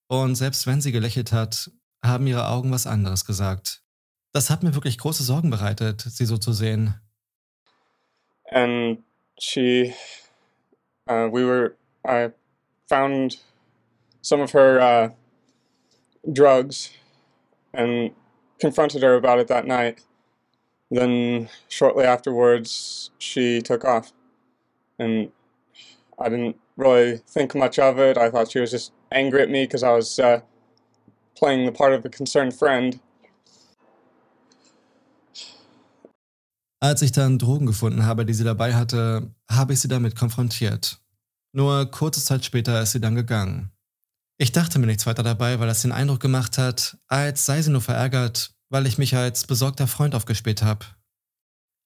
Und 0.08 0.36
selbst 0.36 0.68
wenn 0.68 0.82
sie 0.82 0.92
gelächelt 0.92 1.32
hat, 1.32 1.72
haben 2.04 2.28
ihre 2.28 2.50
Augen 2.50 2.72
was 2.72 2.86
anderes 2.86 3.26
gesagt. 3.26 3.82
Das 4.34 4.50
hat 4.50 4.64
mir 4.64 4.74
wirklich 4.74 4.98
große 4.98 5.24
Sorgen 5.24 5.50
bereitet, 5.50 6.02
sie 6.02 6.26
so 6.26 6.38
zu 6.38 6.52
sehen. 6.54 7.00
And 8.52 9.00
she, 9.40 9.94
uh, 11.10 11.30
we 11.32 11.46
were, 11.46 11.76
I 12.06 12.32
found 12.90 13.40
some 14.22 14.44
of 14.44 14.54
her 14.54 14.80
uh, 14.80 15.10
drugs 16.32 16.92
and 17.72 18.12
confronted 18.64 19.04
her 19.04 19.16
about 19.16 19.40
it 19.40 19.48
that 19.50 19.66
night. 19.68 20.00
Then, 20.90 21.50
shortly 21.68 22.06
afterwards, 22.06 23.12
she 23.18 23.62
took 23.62 23.84
off. 23.84 24.14
And 24.98 25.32
I 26.18 26.30
didn't 26.30 26.56
really 26.78 27.18
think 27.28 27.56
much 27.56 27.78
of 27.78 28.00
it. 28.00 28.18
I 28.18 28.30
thought 28.30 28.52
she 28.52 28.62
was 28.62 28.72
just 28.72 28.94
angry 29.12 29.42
at 29.42 29.50
me 29.50 29.66
because 29.66 29.84
I 29.84 29.92
was 29.92 30.18
uh, 30.18 30.40
playing 31.36 31.66
the 31.66 31.74
part 31.74 31.94
of 31.94 32.06
a 32.06 32.10
concerned 32.10 32.54
friend. 32.54 33.00
Als 36.80 37.02
ich 37.02 37.12
dann 37.12 37.38
Drogen 37.38 37.66
gefunden 37.66 38.06
habe, 38.06 38.26
die 38.26 38.34
sie 38.34 38.44
dabei 38.44 38.74
hatte, 38.74 39.32
habe 39.50 39.74
ich 39.74 39.80
sie 39.80 39.88
damit 39.88 40.16
konfrontiert. 40.16 41.00
Nur 41.54 41.90
kurze 41.92 42.24
Zeit 42.24 42.46
später 42.46 42.82
ist 42.82 42.92
sie 42.92 43.02
dann 43.02 43.16
gegangen. 43.16 43.72
Ich 44.38 44.52
dachte 44.52 44.80
mir 44.80 44.88
nichts 44.88 45.06
weiter 45.06 45.24
dabei, 45.24 45.60
weil 45.60 45.68
das 45.68 45.84
den 45.84 45.92
Eindruck 45.92 46.20
gemacht 46.20 46.58
hat, 46.58 46.98
als 47.08 47.46
sei 47.46 47.62
sie 47.62 47.72
nur 47.72 47.82
verärgert, 47.82 48.53
weil 48.74 48.88
ich 48.88 48.98
mich 48.98 49.16
als 49.16 49.46
besorgter 49.46 49.86
Freund 49.86 50.16
aufgespielt 50.16 50.64
habe. 50.64 50.84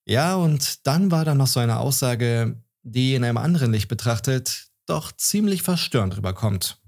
Ja, 0.07 0.37
und 0.37 0.87
dann 0.87 1.11
war 1.11 1.25
da 1.25 1.35
noch 1.35 1.47
so 1.47 1.59
eine 1.59 1.79
Aussage, 1.79 2.55
die 2.83 3.13
in 3.13 3.25
einem 3.25 3.37
anderen 3.37 3.73
Licht 3.73 3.89
betrachtet 3.89 4.69
doch 4.85 5.11
ziemlich 5.11 5.63
verstörend 5.63 6.15
rüberkommt. 6.15 6.81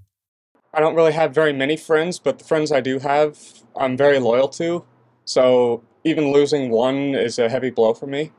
I 0.74 0.78
don't 0.78 0.96
really 0.96 1.12
have 1.12 1.34
very 1.34 1.52
many 1.52 1.76
friends, 1.76 2.18
but 2.18 2.38
the 2.38 2.46
friends 2.46 2.70
I 2.70 2.80
do 2.80 2.98
have, 3.02 3.36
I'm 3.74 3.98
very 3.98 4.18
loyal 4.18 4.48
to. 4.52 4.86
So 5.26 5.82
even 6.02 6.32
losing 6.32 6.72
one 6.72 7.14
is 7.14 7.38
a 7.38 7.50
heavy 7.50 7.70
blow 7.70 7.92
for 7.92 8.08
me. 8.08 8.30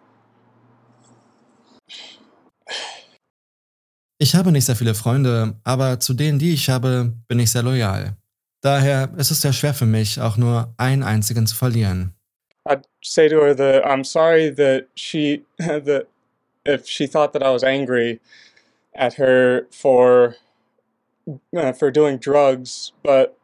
Ich 4.17 4.33
habe 4.33 4.51
nicht 4.51 4.65
sehr 4.65 4.75
viele 4.75 4.95
Freunde, 4.95 5.59
aber 5.63 5.99
zu 5.99 6.15
denen, 6.15 6.39
die 6.39 6.53
ich 6.53 6.71
habe, 6.71 7.13
bin 7.27 7.37
ich 7.37 7.51
sehr 7.51 7.61
loyal. 7.61 8.17
Daher 8.61 9.09
ist 9.17 9.31
es 9.31 9.41
sehr 9.41 9.53
schwer 9.53 9.73
für 9.73 9.87
mich, 9.87 10.21
auch 10.21 10.37
nur 10.37 10.73
einen 10.77 11.03
einzigen 11.03 11.47
zu 11.47 11.55
verlieren. 11.55 12.13
I'd 12.67 12.83
say 13.01 13.27
to 13.27 13.41
her 13.41 13.55
that 13.55 13.83
I'm 13.85 14.03
sorry 14.03 14.53
that 14.55 14.87
she 14.95 15.43
that 15.57 16.07
if 16.63 16.85
she 16.85 17.07
thought 17.07 17.33
that 17.33 17.41
I 17.41 17.51
was 17.51 17.63
angry 17.63 18.19
at 18.93 19.17
her 19.17 19.65
for 19.71 20.35
uh, 21.55 21.73
for 21.73 21.91
doing 21.91 22.19
drugs, 22.19 22.93
but 23.03 23.35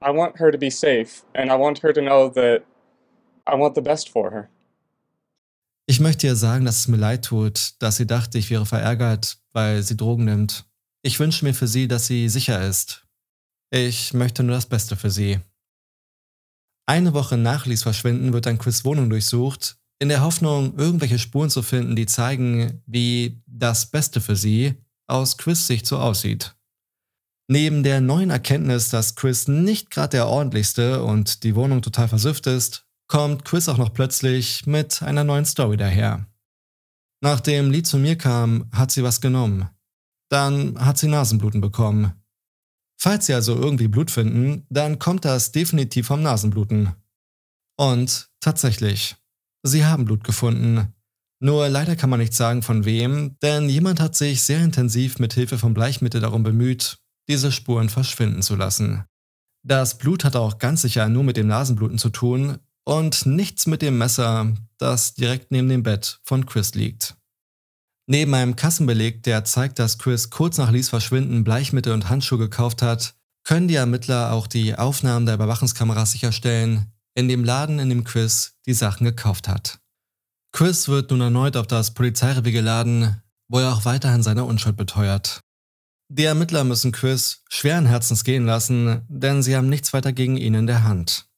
I 0.00 0.10
want 0.10 0.38
her 0.38 0.52
to 0.52 0.58
be 0.58 0.70
safe 0.70 1.24
and 1.34 1.50
I 1.50 1.56
want 1.56 1.80
her 1.82 1.92
to 1.92 2.00
know 2.00 2.28
that 2.30 2.62
I 3.46 3.56
want 3.56 3.74
the 3.74 3.82
best 3.82 4.08
for 4.08 4.30
her. 4.30 4.48
Ich 5.86 5.98
möchte 5.98 6.28
ihr 6.28 6.36
sagen, 6.36 6.64
dass 6.64 6.78
es 6.78 6.88
mir 6.88 6.98
leid 6.98 7.24
tut, 7.24 7.74
dass 7.80 7.96
sie 7.96 8.06
dachte, 8.06 8.38
ich 8.38 8.48
wäre 8.48 8.64
verärgert, 8.64 9.38
weil 9.52 9.82
sie 9.82 9.96
Drogen 9.96 10.24
nimmt. 10.24 10.64
Ich 11.02 11.18
wünsche 11.18 11.44
mir 11.44 11.54
für 11.54 11.66
sie, 11.66 11.88
dass 11.88 12.06
sie 12.06 12.28
sicher 12.28 12.64
ist. 12.64 13.04
Ich 13.72 14.12
möchte 14.14 14.42
nur 14.42 14.56
das 14.56 14.66
Beste 14.66 14.96
für 14.96 15.10
sie. 15.10 15.38
Eine 16.86 17.14
Woche 17.14 17.36
nach 17.36 17.66
Lies 17.66 17.84
Verschwinden 17.84 18.32
wird 18.32 18.46
dann 18.46 18.58
Chris 18.58 18.84
Wohnung 18.84 19.10
durchsucht, 19.10 19.76
in 20.00 20.08
der 20.08 20.22
Hoffnung, 20.22 20.76
irgendwelche 20.76 21.18
Spuren 21.18 21.50
zu 21.50 21.62
finden, 21.62 21.94
die 21.94 22.06
zeigen, 22.06 22.82
wie 22.86 23.42
das 23.46 23.86
Beste 23.86 24.20
für 24.20 24.34
sie 24.34 24.74
aus 25.06 25.36
Chris 25.36 25.66
Sicht 25.66 25.86
so 25.86 25.98
aussieht. 25.98 26.56
Neben 27.48 27.82
der 27.82 28.00
neuen 28.00 28.30
Erkenntnis, 28.30 28.88
dass 28.88 29.14
Chris 29.14 29.46
nicht 29.46 29.90
gerade 29.90 30.10
der 30.10 30.26
ordentlichste 30.26 31.04
und 31.04 31.44
die 31.44 31.54
Wohnung 31.54 31.82
total 31.82 32.08
versüfft 32.08 32.46
ist, 32.46 32.86
kommt 33.08 33.44
Chris 33.44 33.68
auch 33.68 33.76
noch 33.76 33.92
plötzlich 33.92 34.66
mit 34.66 35.02
einer 35.02 35.24
neuen 35.24 35.44
Story 35.44 35.76
daher. 35.76 36.26
Nachdem 37.22 37.70
Lee 37.70 37.82
zu 37.82 37.98
mir 37.98 38.16
kam, 38.16 38.70
hat 38.72 38.90
sie 38.90 39.02
was 39.02 39.20
genommen. 39.20 39.68
Dann 40.30 40.82
hat 40.84 40.98
sie 40.98 41.08
Nasenbluten 41.08 41.60
bekommen. 41.60 42.19
Falls 43.02 43.26
Sie 43.26 43.34
also 43.34 43.56
irgendwie 43.56 43.88
Blut 43.88 44.10
finden, 44.10 44.66
dann 44.68 44.98
kommt 44.98 45.24
das 45.24 45.52
definitiv 45.52 46.08
vom 46.08 46.22
Nasenbluten. 46.22 46.92
Und 47.78 48.28
tatsächlich, 48.40 49.16
Sie 49.62 49.86
haben 49.86 50.04
Blut 50.04 50.22
gefunden. 50.22 50.92
Nur 51.42 51.70
leider 51.70 51.96
kann 51.96 52.10
man 52.10 52.20
nicht 52.20 52.34
sagen 52.34 52.62
von 52.62 52.84
wem, 52.84 53.38
denn 53.40 53.70
jemand 53.70 54.00
hat 54.00 54.14
sich 54.14 54.42
sehr 54.42 54.62
intensiv 54.62 55.18
mit 55.18 55.32
Hilfe 55.32 55.56
von 55.56 55.72
Bleichmittel 55.72 56.20
darum 56.20 56.42
bemüht, 56.42 56.98
diese 57.26 57.52
Spuren 57.52 57.88
verschwinden 57.88 58.42
zu 58.42 58.54
lassen. 58.54 59.04
Das 59.62 59.96
Blut 59.96 60.24
hat 60.24 60.36
auch 60.36 60.58
ganz 60.58 60.82
sicher 60.82 61.08
nur 61.08 61.24
mit 61.24 61.38
dem 61.38 61.46
Nasenbluten 61.46 61.96
zu 61.96 62.10
tun, 62.10 62.58
und 62.84 63.24
nichts 63.24 63.66
mit 63.66 63.82
dem 63.82 63.98
Messer, 63.98 64.52
das 64.78 65.14
direkt 65.14 65.52
neben 65.52 65.68
dem 65.68 65.82
Bett 65.82 66.20
von 66.24 66.44
Chris 66.44 66.74
liegt. 66.74 67.16
Neben 68.10 68.34
einem 68.34 68.56
Kassenbeleg, 68.56 69.22
der 69.22 69.44
zeigt, 69.44 69.78
dass 69.78 69.98
Chris 69.98 70.30
kurz 70.30 70.58
nach 70.58 70.72
Lees 70.72 70.88
Verschwinden 70.88 71.44
Bleichmittel 71.44 71.92
und 71.92 72.10
Handschuhe 72.10 72.40
gekauft 72.40 72.82
hat, 72.82 73.14
können 73.44 73.68
die 73.68 73.76
Ermittler 73.76 74.32
auch 74.32 74.48
die 74.48 74.74
Aufnahmen 74.74 75.26
der 75.26 75.36
Überwachungskameras 75.36 76.10
sicherstellen, 76.10 76.86
in 77.14 77.28
dem 77.28 77.44
Laden, 77.44 77.78
in 77.78 77.88
dem 77.88 78.02
Chris 78.02 78.56
die 78.66 78.72
Sachen 78.72 79.04
gekauft 79.04 79.46
hat. 79.46 79.78
Chris 80.50 80.88
wird 80.88 81.12
nun 81.12 81.20
erneut 81.20 81.56
auf 81.56 81.68
das 81.68 81.94
Polizeirevier 81.94 82.50
geladen, 82.50 83.22
wo 83.46 83.60
er 83.60 83.72
auch 83.72 83.84
weiterhin 83.84 84.24
seine 84.24 84.42
Unschuld 84.42 84.76
beteuert. 84.76 85.38
Die 86.08 86.24
Ermittler 86.24 86.64
müssen 86.64 86.90
Chris 86.90 87.44
schweren 87.48 87.86
Herzens 87.86 88.24
gehen 88.24 88.44
lassen, 88.44 89.02
denn 89.06 89.44
sie 89.44 89.54
haben 89.54 89.68
nichts 89.68 89.92
weiter 89.92 90.12
gegen 90.12 90.36
ihn 90.36 90.54
in 90.54 90.66
der 90.66 90.82
Hand. 90.82 91.28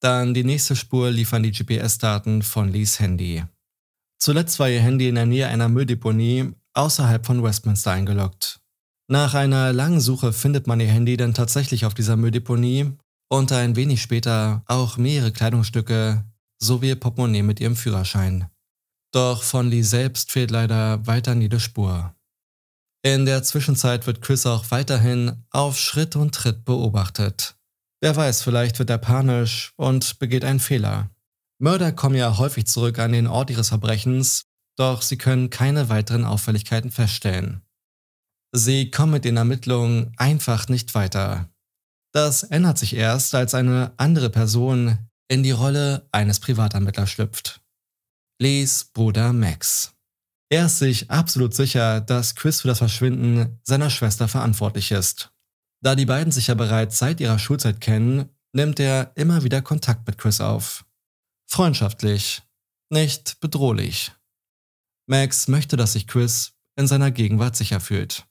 Dann 0.00 0.32
die 0.32 0.44
nächste 0.44 0.74
Spur 0.74 1.10
liefern 1.10 1.42
die 1.42 1.52
GPS-Daten 1.52 2.40
von 2.40 2.70
Lees 2.70 2.98
Handy. 2.98 3.44
Zuletzt 4.18 4.58
war 4.58 4.68
ihr 4.68 4.80
Handy 4.80 5.08
in 5.08 5.16
der 5.16 5.26
Nähe 5.26 5.48
einer 5.48 5.68
Mülldeponie 5.68 6.52
außerhalb 6.72 7.24
von 7.24 7.42
Westminster 7.42 7.92
eingeloggt. 7.92 8.60
Nach 9.08 9.34
einer 9.34 9.72
langen 9.72 10.00
Suche 10.00 10.32
findet 10.32 10.66
man 10.66 10.80
ihr 10.80 10.88
Handy 10.88 11.16
dann 11.16 11.34
tatsächlich 11.34 11.84
auf 11.84 11.94
dieser 11.94 12.16
Mülldeponie 12.16 12.92
und 13.28 13.52
ein 13.52 13.76
wenig 13.76 14.00
später 14.00 14.62
auch 14.66 14.96
mehrere 14.96 15.32
Kleidungsstücke 15.32 16.24
sowie 16.58 16.88
ihr 16.88 17.00
Portemonnaie 17.00 17.42
mit 17.42 17.60
ihrem 17.60 17.76
Führerschein. 17.76 18.48
Doch 19.12 19.42
von 19.42 19.68
Lee 19.68 19.82
selbst 19.82 20.32
fehlt 20.32 20.50
leider 20.50 21.06
weiter 21.06 21.34
jede 21.34 21.60
Spur. 21.60 22.14
In 23.02 23.26
der 23.26 23.42
Zwischenzeit 23.42 24.06
wird 24.06 24.22
Chris 24.22 24.46
auch 24.46 24.70
weiterhin 24.70 25.44
auf 25.50 25.78
Schritt 25.78 26.16
und 26.16 26.34
Tritt 26.34 26.64
beobachtet. 26.64 27.54
Wer 28.00 28.16
weiß, 28.16 28.42
vielleicht 28.42 28.78
wird 28.78 28.90
er 28.90 28.98
panisch 28.98 29.72
und 29.76 30.18
begeht 30.18 30.44
einen 30.44 30.60
Fehler. 30.60 31.10
Mörder 31.58 31.92
kommen 31.92 32.16
ja 32.16 32.36
häufig 32.38 32.66
zurück 32.66 32.98
an 32.98 33.12
den 33.12 33.26
Ort 33.26 33.50
ihres 33.50 33.68
Verbrechens, 33.68 34.44
doch 34.76 35.02
sie 35.02 35.18
können 35.18 35.50
keine 35.50 35.88
weiteren 35.88 36.24
Auffälligkeiten 36.24 36.90
feststellen. 36.90 37.62
Sie 38.52 38.90
kommen 38.90 39.12
mit 39.12 39.24
den 39.24 39.36
Ermittlungen 39.36 40.12
einfach 40.16 40.68
nicht 40.68 40.94
weiter. 40.94 41.48
Das 42.12 42.44
ändert 42.44 42.78
sich 42.78 42.94
erst, 42.94 43.34
als 43.34 43.54
eine 43.54 43.92
andere 43.96 44.30
Person 44.30 44.98
in 45.28 45.42
die 45.42 45.50
Rolle 45.50 46.08
eines 46.12 46.38
Privatermittlers 46.38 47.10
schlüpft. 47.10 47.60
Lees 48.40 48.84
Bruder 48.84 49.32
Max. 49.32 49.92
Er 50.50 50.66
ist 50.66 50.78
sich 50.78 51.10
absolut 51.10 51.54
sicher, 51.54 52.00
dass 52.00 52.34
Chris 52.36 52.60
für 52.60 52.68
das 52.68 52.78
Verschwinden 52.78 53.58
seiner 53.64 53.90
Schwester 53.90 54.28
verantwortlich 54.28 54.92
ist. 54.92 55.32
Da 55.82 55.96
die 55.96 56.06
beiden 56.06 56.32
sich 56.32 56.46
ja 56.46 56.54
bereits 56.54 56.98
seit 56.98 57.20
ihrer 57.20 57.38
Schulzeit 57.38 57.80
kennen, 57.80 58.28
nimmt 58.52 58.78
er 58.78 59.12
immer 59.16 59.42
wieder 59.42 59.62
Kontakt 59.62 60.06
mit 60.06 60.18
Chris 60.18 60.40
auf. 60.40 60.84
Freundschaftlich, 61.54 62.42
nicht 62.90 63.38
bedrohlich. 63.38 64.10
Max 65.06 65.46
möchte, 65.46 65.76
dass 65.76 65.92
sich 65.92 66.08
Chris 66.08 66.54
in 66.74 66.88
seiner 66.88 67.12
Gegenwart 67.12 67.54
sicher 67.54 67.78
fühlt. 67.78 68.26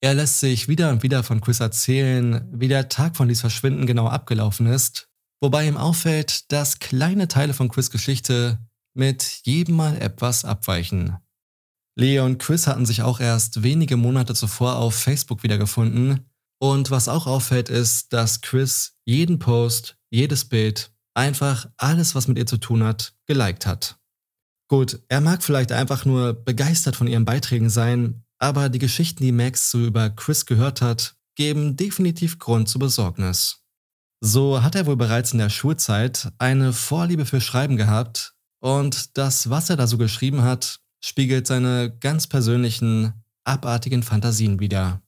Er 0.00 0.14
lässt 0.14 0.40
sich 0.40 0.66
wieder 0.66 0.90
und 0.90 1.04
wieder 1.04 1.22
von 1.22 1.40
Chris 1.40 1.60
erzählen, 1.60 2.48
wie 2.50 2.66
der 2.66 2.88
Tag 2.88 3.16
von 3.16 3.28
Lies 3.28 3.42
Verschwinden 3.42 3.86
genau 3.86 4.08
abgelaufen 4.08 4.66
ist, 4.66 5.08
wobei 5.40 5.68
ihm 5.68 5.76
auffällt, 5.76 6.50
dass 6.50 6.80
kleine 6.80 7.28
Teile 7.28 7.54
von 7.54 7.68
Chris 7.68 7.92
Geschichte 7.92 8.58
mit 8.92 9.42
jedem 9.44 9.76
Mal 9.76 9.96
etwas 10.02 10.44
abweichen. 10.44 11.16
Leo 11.94 12.24
und 12.24 12.38
Chris 12.38 12.66
hatten 12.66 12.86
sich 12.86 13.02
auch 13.02 13.20
erst 13.20 13.62
wenige 13.62 13.96
Monate 13.96 14.34
zuvor 14.34 14.78
auf 14.78 14.96
Facebook 14.96 15.44
wiedergefunden 15.44 16.28
und 16.60 16.90
was 16.90 17.06
auch 17.06 17.28
auffällt, 17.28 17.68
ist, 17.68 18.12
dass 18.12 18.40
Chris 18.40 18.96
jeden 19.04 19.38
Post, 19.38 19.96
jedes 20.10 20.44
Bild, 20.44 20.90
einfach 21.18 21.68
alles, 21.76 22.14
was 22.14 22.28
mit 22.28 22.38
ihr 22.38 22.46
zu 22.46 22.58
tun 22.58 22.84
hat, 22.84 23.12
geliked 23.26 23.66
hat. 23.66 23.98
Gut, 24.68 25.00
er 25.08 25.20
mag 25.20 25.42
vielleicht 25.42 25.72
einfach 25.72 26.04
nur 26.04 26.32
begeistert 26.32 26.94
von 26.94 27.08
ihren 27.08 27.24
Beiträgen 27.24 27.70
sein, 27.70 28.24
aber 28.38 28.68
die 28.68 28.78
Geschichten, 28.78 29.24
die 29.24 29.32
Max 29.32 29.70
so 29.70 29.84
über 29.84 30.10
Chris 30.10 30.46
gehört 30.46 30.80
hat, 30.80 31.16
geben 31.34 31.76
definitiv 31.76 32.38
Grund 32.38 32.68
zur 32.68 32.80
Besorgnis. 32.80 33.64
So 34.20 34.62
hat 34.62 34.76
er 34.76 34.86
wohl 34.86 34.96
bereits 34.96 35.32
in 35.32 35.38
der 35.38 35.50
Schulzeit 35.50 36.30
eine 36.38 36.72
Vorliebe 36.72 37.26
für 37.26 37.40
Schreiben 37.40 37.76
gehabt 37.76 38.34
und 38.60 39.16
das, 39.16 39.50
was 39.50 39.70
er 39.70 39.76
da 39.76 39.86
so 39.86 39.98
geschrieben 39.98 40.42
hat, 40.42 40.80
spiegelt 41.00 41.46
seine 41.46 41.96
ganz 41.98 42.26
persönlichen, 42.26 43.24
abartigen 43.44 44.02
Fantasien 44.02 44.60
wider. 44.60 45.02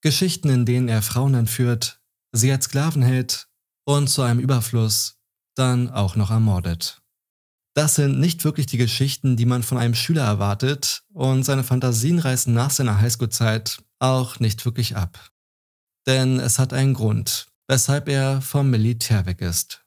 Geschichten, 0.00 0.48
in 0.48 0.64
denen 0.64 0.88
er 0.88 1.02
Frauen 1.02 1.34
entführt, 1.34 2.00
sie 2.32 2.50
als 2.50 2.66
Sklaven 2.66 3.02
hält 3.02 3.48
und 3.84 4.08
zu 4.08 4.22
einem 4.22 4.40
Überfluss 4.40 5.17
dann 5.58 5.90
auch 5.90 6.16
noch 6.16 6.30
ermordet. 6.30 7.00
Das 7.74 7.94
sind 7.94 8.18
nicht 8.18 8.44
wirklich 8.44 8.66
die 8.66 8.76
Geschichten, 8.76 9.36
die 9.36 9.46
man 9.46 9.62
von 9.62 9.78
einem 9.78 9.94
Schüler 9.94 10.24
erwartet 10.24 11.04
und 11.12 11.44
seine 11.44 11.62
Fantasien 11.62 12.18
reißen 12.18 12.52
nach 12.52 12.70
seiner 12.70 13.00
Highschool-Zeit 13.00 13.82
auch 14.00 14.40
nicht 14.40 14.64
wirklich 14.64 14.96
ab. 14.96 15.30
Denn 16.06 16.40
es 16.40 16.58
hat 16.58 16.72
einen 16.72 16.94
Grund, 16.94 17.46
weshalb 17.68 18.08
er 18.08 18.40
vom 18.40 18.70
Militär 18.70 19.26
weg 19.26 19.40
ist. 19.40 19.84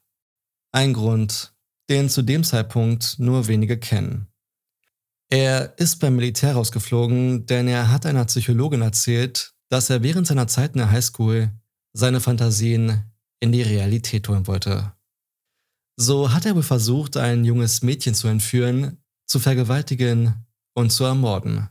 Ein 0.72 0.94
Grund, 0.94 1.52
den 1.90 2.08
zu 2.08 2.22
dem 2.22 2.44
Zeitpunkt 2.44 3.18
nur 3.18 3.46
wenige 3.48 3.78
kennen. 3.78 4.28
Er 5.28 5.78
ist 5.78 5.96
beim 5.96 6.16
Militär 6.16 6.54
rausgeflogen, 6.54 7.46
denn 7.46 7.68
er 7.68 7.90
hat 7.90 8.06
einer 8.06 8.24
Psychologin 8.24 8.82
erzählt, 8.82 9.52
dass 9.68 9.90
er 9.90 10.02
während 10.02 10.26
seiner 10.26 10.46
Zeit 10.46 10.72
in 10.72 10.78
der 10.78 10.90
Highschool 10.90 11.50
seine 11.92 12.20
Fantasien 12.20 13.10
in 13.40 13.52
die 13.52 13.62
Realität 13.62 14.28
holen 14.28 14.46
wollte. 14.46 14.92
So 15.96 16.32
hat 16.32 16.46
er 16.46 16.54
wohl 16.54 16.62
versucht, 16.62 17.16
ein 17.16 17.44
junges 17.44 17.82
Mädchen 17.82 18.14
zu 18.14 18.28
entführen, 18.28 18.98
zu 19.26 19.38
vergewaltigen 19.38 20.46
und 20.74 20.90
zu 20.90 21.04
ermorden. 21.04 21.68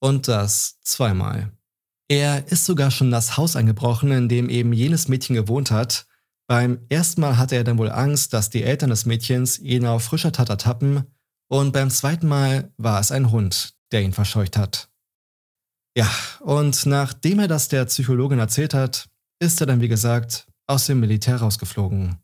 Und 0.00 0.28
das 0.28 0.80
zweimal. 0.82 1.52
Er 2.08 2.50
ist 2.50 2.64
sogar 2.64 2.90
schon 2.90 3.10
das 3.10 3.36
Haus 3.36 3.56
eingebrochen, 3.56 4.12
in 4.12 4.28
dem 4.28 4.48
eben 4.48 4.72
jenes 4.72 5.08
Mädchen 5.08 5.34
gewohnt 5.34 5.70
hat, 5.70 6.06
Beim 6.48 6.78
ersten 6.88 7.20
Mal 7.20 7.36
hatte 7.36 7.56
er 7.56 7.64
dann 7.64 7.76
wohl 7.76 7.90
Angst, 7.90 8.32
dass 8.32 8.48
die 8.48 8.62
Eltern 8.62 8.88
des 8.88 9.04
Mädchens 9.04 9.58
ihn 9.58 9.84
auf 9.84 10.04
frischer 10.04 10.32
Tat 10.32 10.48
ertappen 10.48 11.04
und 11.48 11.72
beim 11.72 11.90
zweiten 11.90 12.26
Mal 12.26 12.72
war 12.78 12.98
es 13.00 13.12
ein 13.12 13.30
Hund, 13.30 13.74
der 13.92 14.02
ihn 14.02 14.14
verscheucht 14.14 14.56
hat. 14.56 14.88
Ja, 15.94 16.10
und 16.40 16.86
nachdem 16.86 17.40
er 17.40 17.48
das 17.48 17.68
der 17.68 17.84
Psychologin 17.84 18.38
erzählt 18.38 18.72
hat, 18.72 19.10
ist 19.40 19.60
er 19.60 19.66
dann 19.66 19.82
wie 19.82 19.88
gesagt 19.88 20.46
aus 20.66 20.86
dem 20.86 21.00
Militär 21.00 21.36
rausgeflogen. 21.36 22.16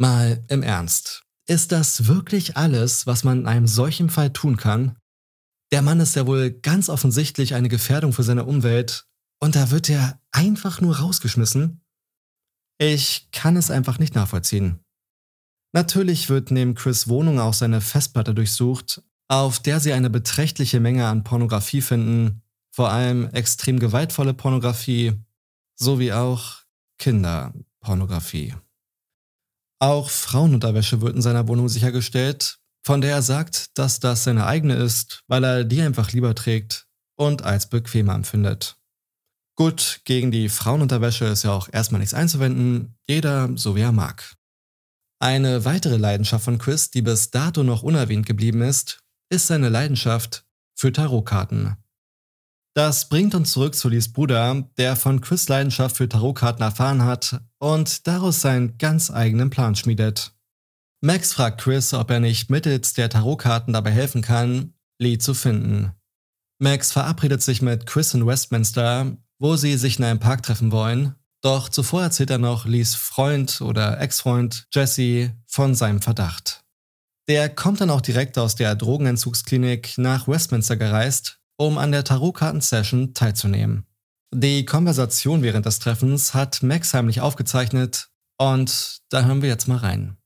Mal 0.00 0.42
im 0.48 0.62
Ernst. 0.62 1.24
Ist 1.46 1.72
das 1.72 2.06
wirklich 2.06 2.56
alles, 2.56 3.06
was 3.06 3.22
man 3.22 3.40
in 3.40 3.46
einem 3.46 3.66
solchen 3.66 4.08
Fall 4.08 4.32
tun 4.32 4.56
kann? 4.56 4.96
Der 5.72 5.82
Mann 5.82 6.00
ist 6.00 6.16
ja 6.16 6.26
wohl 6.26 6.50
ganz 6.50 6.88
offensichtlich 6.88 7.52
eine 7.52 7.68
Gefährdung 7.68 8.14
für 8.14 8.22
seine 8.22 8.46
Umwelt 8.46 9.06
und 9.40 9.56
da 9.56 9.70
wird 9.70 9.90
er 9.90 10.18
einfach 10.32 10.80
nur 10.80 11.00
rausgeschmissen? 11.00 11.84
Ich 12.78 13.28
kann 13.30 13.58
es 13.58 13.70
einfach 13.70 13.98
nicht 13.98 14.14
nachvollziehen. 14.14 14.80
Natürlich 15.74 16.30
wird 16.30 16.50
neben 16.50 16.74
Chris 16.74 17.06
Wohnung 17.06 17.38
auch 17.38 17.52
seine 17.52 17.82
Festplatte 17.82 18.32
durchsucht, 18.32 19.02
auf 19.28 19.58
der 19.58 19.80
sie 19.80 19.92
eine 19.92 20.08
beträchtliche 20.08 20.80
Menge 20.80 21.08
an 21.08 21.24
Pornografie 21.24 21.82
finden, 21.82 22.40
vor 22.70 22.88
allem 22.88 23.28
extrem 23.34 23.78
gewaltvolle 23.78 24.32
Pornografie, 24.32 25.12
sowie 25.76 26.14
auch 26.14 26.62
Kinderpornografie. 26.96 28.54
Auch 29.80 30.10
Frauenunterwäsche 30.10 31.00
wird 31.00 31.16
in 31.16 31.22
seiner 31.22 31.48
Wohnung 31.48 31.68
sichergestellt, 31.70 32.58
von 32.84 33.00
der 33.00 33.12
er 33.12 33.22
sagt, 33.22 33.78
dass 33.78 33.98
das 33.98 34.24
seine 34.24 34.46
eigene 34.46 34.74
ist, 34.74 35.22
weil 35.26 35.42
er 35.42 35.64
die 35.64 35.80
einfach 35.80 36.12
lieber 36.12 36.34
trägt 36.34 36.86
und 37.16 37.42
als 37.42 37.68
bequemer 37.68 38.14
empfindet. 38.14 38.76
Gut, 39.56 40.00
gegen 40.04 40.30
die 40.30 40.48
Frauenunterwäsche 40.48 41.26
ist 41.26 41.44
ja 41.44 41.52
auch 41.52 41.68
erstmal 41.72 42.00
nichts 42.00 42.14
einzuwenden, 42.14 42.96
jeder 43.08 43.50
so 43.56 43.74
wie 43.74 43.80
er 43.80 43.92
mag. 43.92 44.34
Eine 45.18 45.64
weitere 45.64 45.96
Leidenschaft 45.96 46.44
von 46.44 46.58
Chris, 46.58 46.90
die 46.90 47.02
bis 47.02 47.30
dato 47.30 47.62
noch 47.62 47.82
unerwähnt 47.82 48.26
geblieben 48.26 48.62
ist, 48.62 49.00
ist 49.30 49.46
seine 49.46 49.68
Leidenschaft 49.68 50.44
für 50.74 50.92
Tarotkarten. 50.92 51.76
Das 52.74 53.08
bringt 53.08 53.34
uns 53.34 53.50
zurück 53.50 53.74
zu 53.74 53.88
Lies 53.88 54.12
Bruder, 54.12 54.68
der 54.78 54.94
von 54.94 55.20
Chris 55.20 55.48
Leidenschaft 55.48 55.96
für 55.96 56.08
Tarotkarten 56.08 56.62
erfahren 56.62 57.04
hat 57.04 57.40
und 57.58 58.06
daraus 58.06 58.40
seinen 58.40 58.78
ganz 58.78 59.10
eigenen 59.10 59.50
Plan 59.50 59.74
schmiedet. 59.74 60.32
Max 61.02 61.32
fragt 61.32 61.60
Chris, 61.62 61.94
ob 61.94 62.10
er 62.10 62.20
nicht 62.20 62.50
mittels 62.50 62.92
der 62.92 63.08
Tarotkarten 63.08 63.72
dabei 63.72 63.90
helfen 63.90 64.22
kann, 64.22 64.74
Lee 64.98 65.18
zu 65.18 65.34
finden. 65.34 65.92
Max 66.58 66.92
verabredet 66.92 67.42
sich 67.42 67.62
mit 67.62 67.86
Chris 67.86 68.14
in 68.14 68.26
Westminster, 68.26 69.16
wo 69.38 69.56
sie 69.56 69.76
sich 69.76 69.98
in 69.98 70.04
einem 70.04 70.20
Park 70.20 70.42
treffen 70.42 70.70
wollen. 70.70 71.14
Doch 71.42 71.70
zuvor 71.70 72.02
erzählt 72.02 72.30
er 72.30 72.38
noch 72.38 72.66
Lees 72.66 72.94
Freund 72.94 73.62
oder 73.62 73.98
Ex-Freund 73.98 74.66
Jesse 74.72 75.34
von 75.46 75.74
seinem 75.74 76.02
Verdacht. 76.02 76.60
Der 77.28 77.48
kommt 77.48 77.80
dann 77.80 77.90
auch 77.90 78.02
direkt 78.02 78.36
aus 78.36 78.54
der 78.56 78.74
Drogenentzugsklinik 78.74 79.96
nach 79.96 80.28
Westminster 80.28 80.76
gereist, 80.76 81.39
um 81.60 81.76
an 81.76 81.92
der 81.92 82.04
Tarotkarten-Session 82.04 83.12
teilzunehmen. 83.12 83.84
Die 84.32 84.64
Konversation 84.64 85.42
während 85.42 85.66
des 85.66 85.78
Treffens 85.78 86.32
hat 86.32 86.62
Max 86.62 86.94
heimlich 86.94 87.20
aufgezeichnet 87.20 88.08
und 88.38 89.00
da 89.10 89.24
hören 89.26 89.42
wir 89.42 89.50
jetzt 89.50 89.68
mal 89.68 89.76
rein. 89.76 90.16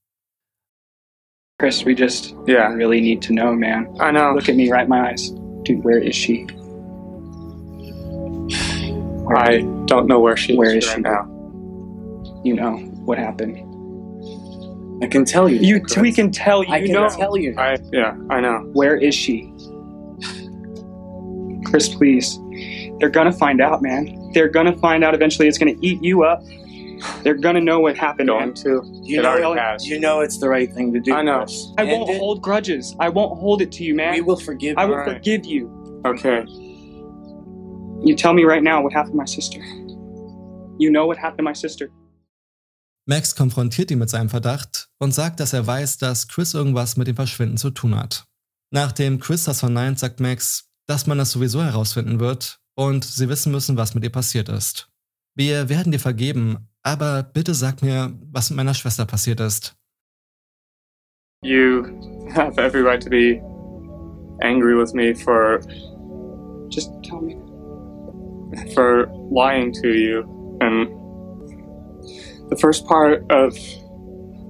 Chris, 1.59 1.85
we 1.85 1.93
just 1.93 2.35
Yeah. 2.47 2.69
really 2.69 3.01
need 3.01 3.21
to 3.25 3.33
know, 3.33 3.53
man. 3.53 3.87
I 4.01 4.11
know. 4.13 4.33
Look 4.35 4.49
at 4.49 4.55
me 4.55 4.71
right 4.71 4.85
in 4.85 4.89
my 4.91 5.11
eyes. 5.11 5.33
Dude, 5.65 5.83
where 5.85 5.99
is 5.99 6.15
she? 6.15 6.47
I 9.37 9.63
don't 9.87 10.07
know 10.07 10.21
where 10.21 10.37
she 10.37 10.55
Where 10.57 10.77
is 10.77 10.85
is 10.85 10.91
right 10.91 10.97
she? 10.99 11.03
now. 11.03 11.27
You 12.45 12.55
know 12.55 12.77
what 13.07 13.19
happened. 13.19 13.57
I 15.03 15.07
can 15.09 15.25
tell 15.25 15.49
you. 15.49 15.59
You, 15.61 15.81
Chris. 15.81 15.97
we 15.99 16.13
can 16.13 16.31
tell 16.31 16.63
you. 16.63 16.71
I 16.73 16.83
can 16.83 16.93
know. 16.93 17.09
tell 17.09 17.37
you. 17.37 17.55
I 17.59 17.79
yeah, 17.93 18.15
I 18.31 18.41
know. 18.41 18.71
Where 18.75 18.97
is 18.97 19.15
she? 19.15 19.51
Chris, 21.75 21.89
please. 21.93 22.39
They're 23.01 23.11
gonna 23.11 23.33
find 23.33 23.61
out, 23.61 23.83
man. 23.83 24.31
They're 24.33 24.49
gonna 24.49 24.77
find 24.79 25.03
out 25.03 25.13
eventually. 25.13 25.49
It's 25.49 25.59
gonna 25.59 25.75
eat 25.81 26.01
you 26.05 26.23
up. 26.23 26.41
They're 27.25 27.35
gonna 27.35 27.61
know 27.61 27.81
what 27.81 27.97
happened, 27.97 28.29
Going 28.29 28.45
man. 28.47 28.55
to. 28.63 28.81
You 29.03 29.19
It 29.19 29.23
know, 29.25 29.55
has. 29.57 29.85
you 29.85 29.99
know 29.99 30.21
it's 30.21 30.39
the 30.39 30.49
right 30.49 30.73
thing 30.73 30.93
to 30.93 31.01
do. 31.01 31.13
I 31.13 31.23
know. 31.23 31.39
Chris. 31.41 31.73
I 31.77 31.83
And 31.83 31.91
won't 31.91 32.11
it- 32.11 32.19
hold 32.21 32.43
grudges. 32.43 32.95
I 33.01 33.09
won't 33.09 33.37
hold 33.41 33.61
it 33.61 33.73
to 33.73 33.83
you, 33.83 33.93
man. 33.97 34.15
We 34.15 34.21
will 34.21 34.37
forgive. 34.39 34.79
I 34.79 34.85
will 34.85 34.95
Alright. 34.95 35.15
forgive 35.15 35.47
you. 35.47 35.69
Okay. 36.07 36.45
You 38.07 38.15
tell 38.15 38.35
me 38.35 38.45
right 38.45 38.63
now 38.63 38.81
what 38.81 38.93
happened 38.93 39.15
to 39.15 39.17
my 39.17 39.25
sister. 39.27 39.59
You 40.79 40.93
know 40.93 41.07
what 41.07 41.19
happened 41.19 41.39
to 41.39 41.43
my 41.45 41.55
sister. 41.55 41.89
Max 43.07 43.35
konfrontiert 43.35 43.91
ihn 43.91 43.99
mit 43.99 44.11
seinem 44.11 44.29
Verdacht 44.29 44.91
und 45.01 45.13
sagt, 45.13 45.41
dass 45.41 45.53
er 45.53 45.67
weiß, 45.67 45.99
dass 45.99 46.29
Chris 46.29 46.55
irgendwas 46.55 46.97
mit 46.97 47.09
dem 47.09 47.17
Verschwinden 47.17 47.57
zu 47.57 47.71
tun 47.71 47.97
hat. 47.97 48.27
Nachdem 48.71 49.19
Chris 49.19 49.43
das 49.43 49.59
verneint, 49.59 49.99
sagt 49.99 50.21
Max, 50.21 50.71
dass 50.87 51.07
man 51.07 51.19
das 51.19 51.33
sowieso 51.33 51.63
herausfinden 51.63 52.21
wird 52.21 52.61
und 52.75 53.05
sie 53.05 53.29
wissen 53.29 53.53
müssen, 53.53 53.77
was 53.77 53.95
mit 53.95 54.05
ihr 54.05 54.11
passiert 54.13 54.49
ist. 54.49 54.89
Wir 55.37 55.69
werden 55.69 55.93
dir 55.93 55.99
vergeben, 55.99 56.69
aber 56.83 57.23
bitte 57.23 57.55
sag 57.55 57.83
mir, 57.83 58.13
was 58.31 58.51
mit 58.51 58.57
meiner 58.57 58.75
Schwester 58.75 59.05
passiert 59.07 59.41
ist. 59.41 59.75
You 61.43 61.85
have 62.35 62.59
every 62.59 62.83
right 62.83 63.03
to 63.03 63.11
be 63.11 63.41
angry 64.43 64.77
with 64.77 64.95
me 64.95 65.15
for 65.15 65.61
Just 66.71 66.91
tell 67.03 67.21
me. 67.21 67.37
for 68.75 69.09
lying 69.31 69.73
to 69.73 69.89
you 69.89 70.23
and 70.61 70.89
the 72.51 72.57
first 72.57 72.87
part 72.87 73.25
of 73.31 73.57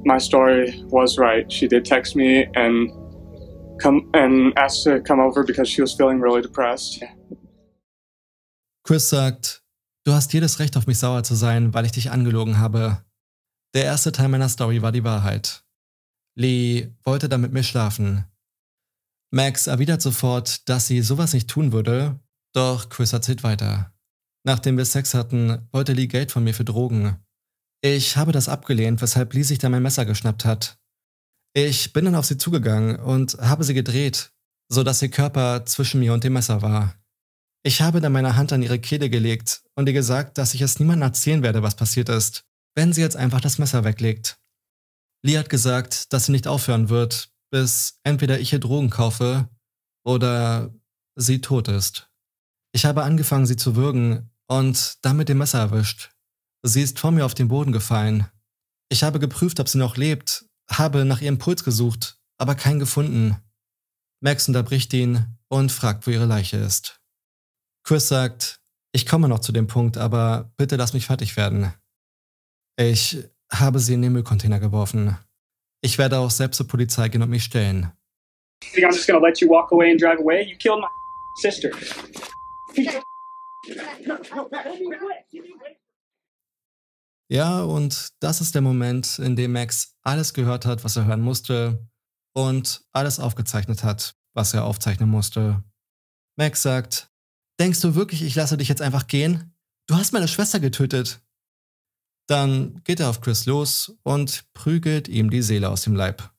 my 0.05 0.19
story 0.19 0.83
was 0.91 1.19
right. 1.19 1.51
She 1.51 1.67
did 1.67 1.85
text 1.85 2.15
me 2.17 2.47
and 2.55 2.91
come 3.81 4.09
and 4.13 4.57
asked 4.57 4.85
to 4.85 5.01
come 5.03 5.23
over 5.23 5.45
because 5.45 5.69
she 5.69 5.83
was 5.83 5.95
feeling 5.95 6.21
really 6.21 6.43
depressed. 6.43 7.03
Chris 8.85 9.09
sagt, 9.09 9.63
du 10.05 10.13
hast 10.13 10.33
jedes 10.33 10.59
Recht 10.59 10.77
auf 10.77 10.87
mich 10.87 10.99
sauer 10.99 11.23
zu 11.23 11.35
sein, 11.35 11.73
weil 11.73 11.87
ich 11.87 11.93
dich 11.93 12.11
angelogen 12.11 12.59
habe. 12.59 13.05
Der 13.75 13.85
erste 13.85 14.13
Teil 14.13 14.29
meiner 14.29 14.49
Story 14.49 14.83
war 14.83 14.93
die 14.93 15.05
Wahrheit. 15.05 15.65
Lee 16.37 16.93
wollte 17.03 17.29
dann 17.29 17.41
mit 17.41 17.53
mir 17.53 17.63
schlafen. 17.63 18.25
Max 19.31 19.67
erwidert 19.67 20.03
sofort, 20.03 20.69
dass 20.69 20.87
sie 20.87 21.01
sowas 21.01 21.33
nicht 21.33 21.49
tun 21.49 21.73
würde, 21.73 22.21
doch 22.53 22.89
Chris 22.89 23.13
erzählt 23.13 23.43
weiter. 23.43 23.93
Nachdem 24.45 24.77
wir 24.77 24.85
Sex 24.85 25.15
hatten, 25.15 25.67
wollte 25.73 25.93
Lee 25.93 26.07
Geld 26.07 26.31
von 26.31 26.45
mir 26.45 26.55
für 26.55 26.65
Drogen. 26.65 27.17
Ich 27.81 28.17
habe 28.17 28.33
das 28.33 28.49
abgelehnt, 28.49 29.03
weshalb 29.03 29.33
Lee 29.35 29.43
sich 29.43 29.59
dann 29.59 29.73
mein 29.73 29.83
Messer 29.83 30.05
geschnappt 30.05 30.45
hat. 30.45 30.79
Ich 31.57 31.93
bin 31.93 32.05
dann 32.05 32.17
auf 32.17 32.27
sie 32.27 32.37
zugegangen 32.37 32.97
und 32.97 33.35
habe 33.41 33.63
sie 33.63 33.75
gedreht, 33.75 34.33
sodass 34.69 35.01
ihr 35.03 35.11
Körper 35.11 35.65
zwischen 35.65 36.01
mir 36.01 36.13
und 36.13 36.25
dem 36.25 36.33
Messer 36.33 36.63
war. 36.63 36.97
Ich 37.63 37.81
habe 37.81 38.01
dann 38.01 38.13
meine 38.13 38.35
Hand 38.35 38.53
an 38.53 38.63
ihre 38.63 38.81
Kehle 38.81 39.09
gelegt 39.09 39.63
und 39.77 39.87
ihr 39.87 39.93
gesagt, 39.93 40.37
dass 40.37 40.53
ich 40.53 40.61
es 40.61 40.81
niemandem 40.81 41.09
erzählen 41.09 41.43
werde, 41.45 41.63
was 41.63 41.77
passiert 41.77 42.09
ist, 42.09 42.45
wenn 42.75 42.93
sie 42.93 43.01
jetzt 43.01 43.17
einfach 43.17 43.41
das 43.41 43.59
Messer 43.59 43.85
weglegt. 43.85 44.39
Lee 45.23 45.39
hat 45.39 45.49
gesagt, 45.49 46.13
dass 46.13 46.27
sie 46.27 46.33
nicht 46.33 46.49
aufhören 46.49 46.89
wird, 46.89 47.31
bis 47.51 48.01
entweder 48.03 48.41
ich 48.41 48.53
ihr 48.53 48.59
Drogen 48.59 48.91
kaufe 48.91 49.49
oder 50.05 50.75
sie 51.15 51.41
tot 51.41 51.69
ist. 51.69 52.11
Ich 52.73 52.85
habe 52.85 53.05
angefangen, 53.05 53.47
sie 53.47 53.57
zu 53.57 53.77
würgen 53.77 54.31
und 54.49 54.99
dann 55.03 55.17
mit 55.17 55.29
dem 55.29 55.39
Messer 55.39 55.61
erwischt. 55.61 56.11
Sie 56.65 56.83
ist 56.83 56.99
vor 56.99 57.13
mir 57.13 57.25
auf 57.25 57.35
den 57.35 57.49
Boden 57.49 57.71
gefallen. 57.71 58.27
Ich 58.91 59.05
habe 59.05 59.21
geprüft, 59.21 59.61
ob 59.61 59.69
sie 59.69 59.79
noch 59.79 59.97
lebt, 59.97 60.44
habe 60.71 61.05
nach 61.05 61.21
ihrem 61.21 61.39
Puls 61.39 61.65
gesucht, 61.65 62.19
aber 62.39 62.55
keinen 62.55 62.79
gefunden. 62.79 63.37
Max 64.21 64.49
unterbricht 64.49 64.93
ihn 64.95 65.27
und 65.49 65.71
fragt, 65.71 66.07
wo 66.07 66.11
ihre 66.11 66.27
Leiche 66.27 66.57
ist. 66.57 67.01
Chris 67.85 68.09
sagt, 68.09 68.61
ich 68.93 69.07
komme 69.07 69.29
noch 69.29 69.41
zu 69.41 69.53
dem 69.53 69.67
Punkt, 69.67 69.99
aber 69.99 70.53
bitte 70.57 70.77
lass 70.77 70.95
mich 70.95 71.07
fertig 71.07 71.37
werden. 71.37 71.75
Ich 72.77 73.19
habe 73.53 73.79
sie 73.79 73.95
in 73.95 74.03
den 74.03 74.13
Müllcontainer 74.13 74.59
geworfen. 74.59 75.17
Ich 75.83 75.99
werde 75.99 76.19
auch 76.19 76.31
selbst 76.31 76.57
zur 76.57 76.67
Polizei 76.67 77.09
gehen 77.09 77.23
und 77.23 77.31
mich 77.31 77.45
stellen. 77.45 77.93
Think 78.61 78.87
I'm 78.87 78.93
just 78.93 79.07
gonna 79.07 79.25
let 79.25 79.41
you 79.41 79.49
walk 79.49 79.71
away 79.73 79.91
and 79.91 80.01
drive 80.01 80.19
away? 80.19 80.45
You 80.45 80.57
killed 80.57 80.81
my 80.81 80.89
sister. 81.43 81.71
Ja, 87.35 87.65
und 87.65 88.13
das 88.21 88.41
ist 88.41 88.55
der 88.55 88.63
Moment, 88.63 89.19
in 89.19 89.35
dem 89.35 89.51
Max 89.51 89.97
alles 90.03 90.35
gehört 90.35 90.67
hat, 90.67 90.85
was 90.85 90.95
er 90.95 91.07
hören 91.07 91.21
musste 91.21 91.85
und 92.33 92.85
alles 92.93 93.19
aufgezeichnet 93.19 93.83
hat, 93.83 94.15
was 94.35 94.55
er 94.55 94.65
aufzeichnen 94.65 95.09
musste. 95.09 95.65
Max 96.39 96.63
sagt, 96.63 97.11
denkst 97.59 97.81
du 97.81 97.97
wirklich, 97.97 98.23
ich 98.23 98.37
lasse 98.37 98.57
dich 98.57 98.69
jetzt 98.69 98.83
einfach 98.83 99.09
gehen? 99.09 99.53
Du 99.89 99.97
hast 99.97 100.13
meine 100.13 100.29
Schwester 100.29 100.61
getötet. 100.61 101.23
Dann 102.29 102.81
geht 102.85 103.01
er 103.01 103.11
auf 103.11 103.21
Chris 103.21 103.47
los 103.47 103.99
und 104.05 104.45
prügelt 104.55 105.09
ihm 105.09 105.29
die 105.29 105.43
Seele 105.43 105.71
aus 105.71 105.83
dem 105.83 105.97
Leib. 105.97 106.33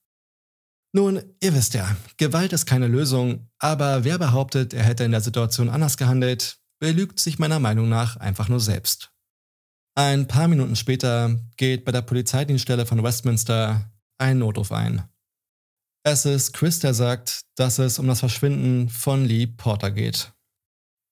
Nun, 0.94 1.22
ihr 1.42 1.52
wisst 1.52 1.74
ja, 1.74 1.94
Gewalt 2.16 2.54
ist 2.54 2.64
keine 2.64 2.88
Lösung, 2.88 3.50
aber 3.58 4.04
wer 4.04 4.16
behauptet, 4.16 4.72
er 4.72 4.84
hätte 4.84 5.04
in 5.04 5.10
der 5.10 5.20
Situation 5.20 5.68
anders 5.68 5.98
gehandelt, 5.98 6.58
belügt 6.78 7.20
sich 7.20 7.38
meiner 7.38 7.60
Meinung 7.60 7.90
nach 7.90 8.16
einfach 8.16 8.48
nur 8.48 8.60
selbst. 8.60 9.12
Ein 9.98 10.28
paar 10.28 10.46
Minuten 10.46 10.76
später 10.76 11.40
geht 11.56 11.86
bei 11.86 11.92
der 11.92 12.02
Polizeidienststelle 12.02 12.84
von 12.84 13.02
Westminster 13.02 13.90
ein 14.18 14.38
Notruf 14.38 14.70
ein. 14.70 15.08
Es 16.02 16.26
ist 16.26 16.52
Chris, 16.52 16.80
der 16.80 16.92
sagt, 16.92 17.46
dass 17.56 17.78
es 17.78 17.98
um 17.98 18.06
das 18.06 18.20
Verschwinden 18.20 18.90
von 18.90 19.24
Lee 19.24 19.46
Porter 19.46 19.90
geht. 19.90 20.34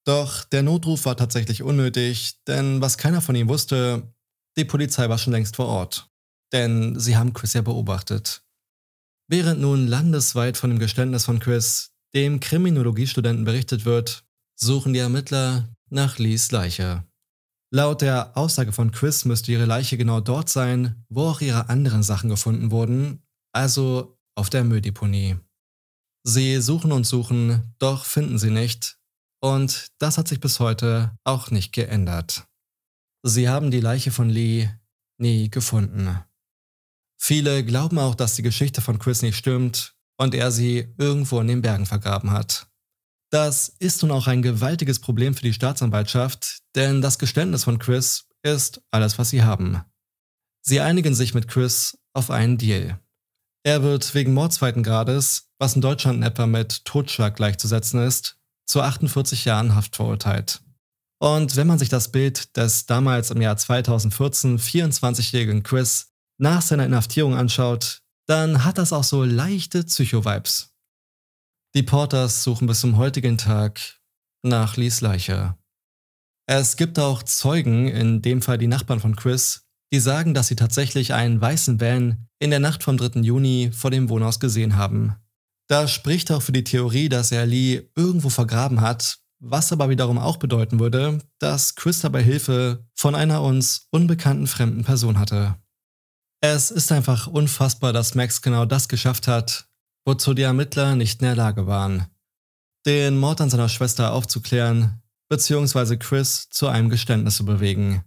Doch 0.04 0.44
der 0.44 0.62
Notruf 0.62 1.06
war 1.06 1.16
tatsächlich 1.16 1.62
unnötig, 1.62 2.44
denn 2.46 2.82
was 2.82 2.98
keiner 2.98 3.22
von 3.22 3.34
ihm 3.34 3.48
wusste, 3.48 4.14
die 4.58 4.66
Polizei 4.66 5.08
war 5.08 5.16
schon 5.16 5.32
längst 5.32 5.56
vor 5.56 5.66
Ort. 5.66 6.10
Denn 6.52 6.98
sie 7.00 7.16
haben 7.16 7.32
Chris 7.32 7.54
ja 7.54 7.62
beobachtet. 7.62 8.42
Während 9.28 9.62
nun 9.62 9.86
landesweit 9.86 10.58
von 10.58 10.68
dem 10.68 10.78
Geständnis 10.78 11.24
von 11.24 11.40
Chris, 11.40 11.94
dem 12.14 12.38
Kriminologiestudenten, 12.38 13.46
berichtet 13.46 13.86
wird, 13.86 14.26
suchen 14.56 14.92
die 14.92 15.00
Ermittler 15.00 15.74
nach 15.88 16.18
Lees 16.18 16.52
Leiche. 16.52 17.04
Laut 17.74 18.02
der 18.02 18.36
Aussage 18.36 18.70
von 18.70 18.92
Chris 18.92 19.24
müsste 19.24 19.50
ihre 19.50 19.64
Leiche 19.64 19.96
genau 19.96 20.20
dort 20.20 20.48
sein, 20.48 21.04
wo 21.08 21.22
auch 21.22 21.40
ihre 21.40 21.68
anderen 21.68 22.04
Sachen 22.04 22.30
gefunden 22.30 22.70
wurden, 22.70 23.20
also 23.52 24.16
auf 24.36 24.48
der 24.48 24.62
Mülldeponie. 24.62 25.38
Sie 26.22 26.60
suchen 26.60 26.92
und 26.92 27.02
suchen, 27.02 27.74
doch 27.80 28.04
finden 28.04 28.38
sie 28.38 28.52
nicht, 28.52 29.00
und 29.42 29.88
das 29.98 30.18
hat 30.18 30.28
sich 30.28 30.38
bis 30.38 30.60
heute 30.60 31.18
auch 31.24 31.50
nicht 31.50 31.72
geändert. 31.72 32.46
Sie 33.24 33.48
haben 33.48 33.72
die 33.72 33.80
Leiche 33.80 34.12
von 34.12 34.30
Lee 34.30 34.68
nie 35.18 35.50
gefunden. 35.50 36.16
Viele 37.20 37.64
glauben 37.64 37.98
auch, 37.98 38.14
dass 38.14 38.36
die 38.36 38.42
Geschichte 38.42 38.82
von 38.82 39.00
Chris 39.00 39.22
nicht 39.22 39.36
stimmt 39.36 39.96
und 40.16 40.32
er 40.36 40.52
sie 40.52 40.94
irgendwo 40.96 41.40
in 41.40 41.48
den 41.48 41.62
Bergen 41.62 41.86
vergraben 41.86 42.30
hat. 42.30 42.68
Das 43.30 43.68
ist 43.78 44.02
nun 44.02 44.10
auch 44.10 44.26
ein 44.26 44.42
gewaltiges 44.42 45.00
Problem 45.00 45.34
für 45.34 45.42
die 45.42 45.52
Staatsanwaltschaft, 45.52 46.58
denn 46.74 47.00
das 47.00 47.18
Geständnis 47.18 47.64
von 47.64 47.78
Chris 47.78 48.26
ist 48.42 48.80
alles, 48.90 49.18
was 49.18 49.30
sie 49.30 49.42
haben. 49.42 49.82
Sie 50.62 50.80
einigen 50.80 51.14
sich 51.14 51.34
mit 51.34 51.48
Chris 51.48 51.98
auf 52.12 52.30
einen 52.30 52.58
Deal. 52.58 52.98
Er 53.64 53.82
wird 53.82 54.14
wegen 54.14 54.34
Mord 54.34 54.52
zweiten 54.52 54.82
Grades, 54.82 55.48
was 55.58 55.74
in 55.74 55.80
Deutschland 55.80 56.18
in 56.18 56.22
etwa 56.22 56.46
mit 56.46 56.84
Totschlag 56.84 57.34
gleichzusetzen 57.34 58.00
ist, 58.06 58.36
zu 58.66 58.82
48 58.82 59.44
Jahren 59.46 59.74
Haft 59.74 59.96
verurteilt. 59.96 60.60
Und 61.18 61.56
wenn 61.56 61.66
man 61.66 61.78
sich 61.78 61.88
das 61.88 62.12
Bild 62.12 62.56
des 62.56 62.86
damals 62.86 63.30
im 63.30 63.40
Jahr 63.40 63.56
2014 63.56 64.58
24-jährigen 64.58 65.62
Chris 65.62 66.12
nach 66.38 66.60
seiner 66.60 66.84
Inhaftierung 66.84 67.34
anschaut, 67.34 68.02
dann 68.26 68.64
hat 68.64 68.78
das 68.78 68.92
auch 68.92 69.04
so 69.04 69.24
leichte 69.24 69.84
Psycho-Vibes. 69.84 70.73
Die 71.76 71.82
Porters 71.82 72.44
suchen 72.44 72.68
bis 72.68 72.78
zum 72.78 72.98
heutigen 72.98 73.36
Tag 73.36 73.80
nach 74.44 74.76
Lees 74.76 75.00
Leiche. 75.00 75.56
Es 76.46 76.76
gibt 76.76 77.00
auch 77.00 77.24
Zeugen, 77.24 77.88
in 77.88 78.22
dem 78.22 78.42
Fall 78.42 78.58
die 78.58 78.68
Nachbarn 78.68 79.00
von 79.00 79.16
Chris, 79.16 79.66
die 79.92 79.98
sagen, 79.98 80.34
dass 80.34 80.46
sie 80.46 80.54
tatsächlich 80.54 81.14
einen 81.14 81.40
weißen 81.40 81.80
Van 81.80 82.28
in 82.38 82.50
der 82.50 82.60
Nacht 82.60 82.84
vom 82.84 82.96
3. 82.96 83.22
Juni 83.22 83.72
vor 83.74 83.90
dem 83.90 84.08
Wohnhaus 84.08 84.38
gesehen 84.38 84.76
haben. 84.76 85.16
Das 85.66 85.90
spricht 85.90 86.30
auch 86.30 86.42
für 86.42 86.52
die 86.52 86.62
Theorie, 86.62 87.08
dass 87.08 87.32
er 87.32 87.44
Lee 87.44 87.90
irgendwo 87.96 88.28
vergraben 88.28 88.80
hat, 88.80 89.18
was 89.40 89.72
aber 89.72 89.88
wiederum 89.88 90.18
auch 90.18 90.36
bedeuten 90.36 90.78
würde, 90.78 91.18
dass 91.40 91.74
Chris 91.74 91.98
dabei 92.00 92.22
Hilfe 92.22 92.86
von 92.94 93.16
einer 93.16 93.42
uns 93.42 93.88
unbekannten 93.90 94.46
fremden 94.46 94.84
Person 94.84 95.18
hatte. 95.18 95.56
Es 96.40 96.70
ist 96.70 96.92
einfach 96.92 97.26
unfassbar, 97.26 97.92
dass 97.92 98.14
Max 98.14 98.42
genau 98.42 98.64
das 98.64 98.88
geschafft 98.88 99.26
hat, 99.26 99.66
wozu 100.04 100.34
die 100.34 100.42
Ermittler 100.42 100.96
nicht 100.96 101.20
in 101.20 101.26
der 101.26 101.36
Lage 101.36 101.66
waren. 101.66 102.06
Den 102.86 103.18
Mord 103.18 103.40
an 103.40 103.50
seiner 103.50 103.68
Schwester 103.68 104.12
aufzuklären, 104.12 105.02
beziehungsweise 105.28 105.98
Chris 105.98 106.48
zu 106.50 106.68
einem 106.68 106.90
Geständnis 106.90 107.36
zu 107.36 107.44
bewegen. 107.44 108.04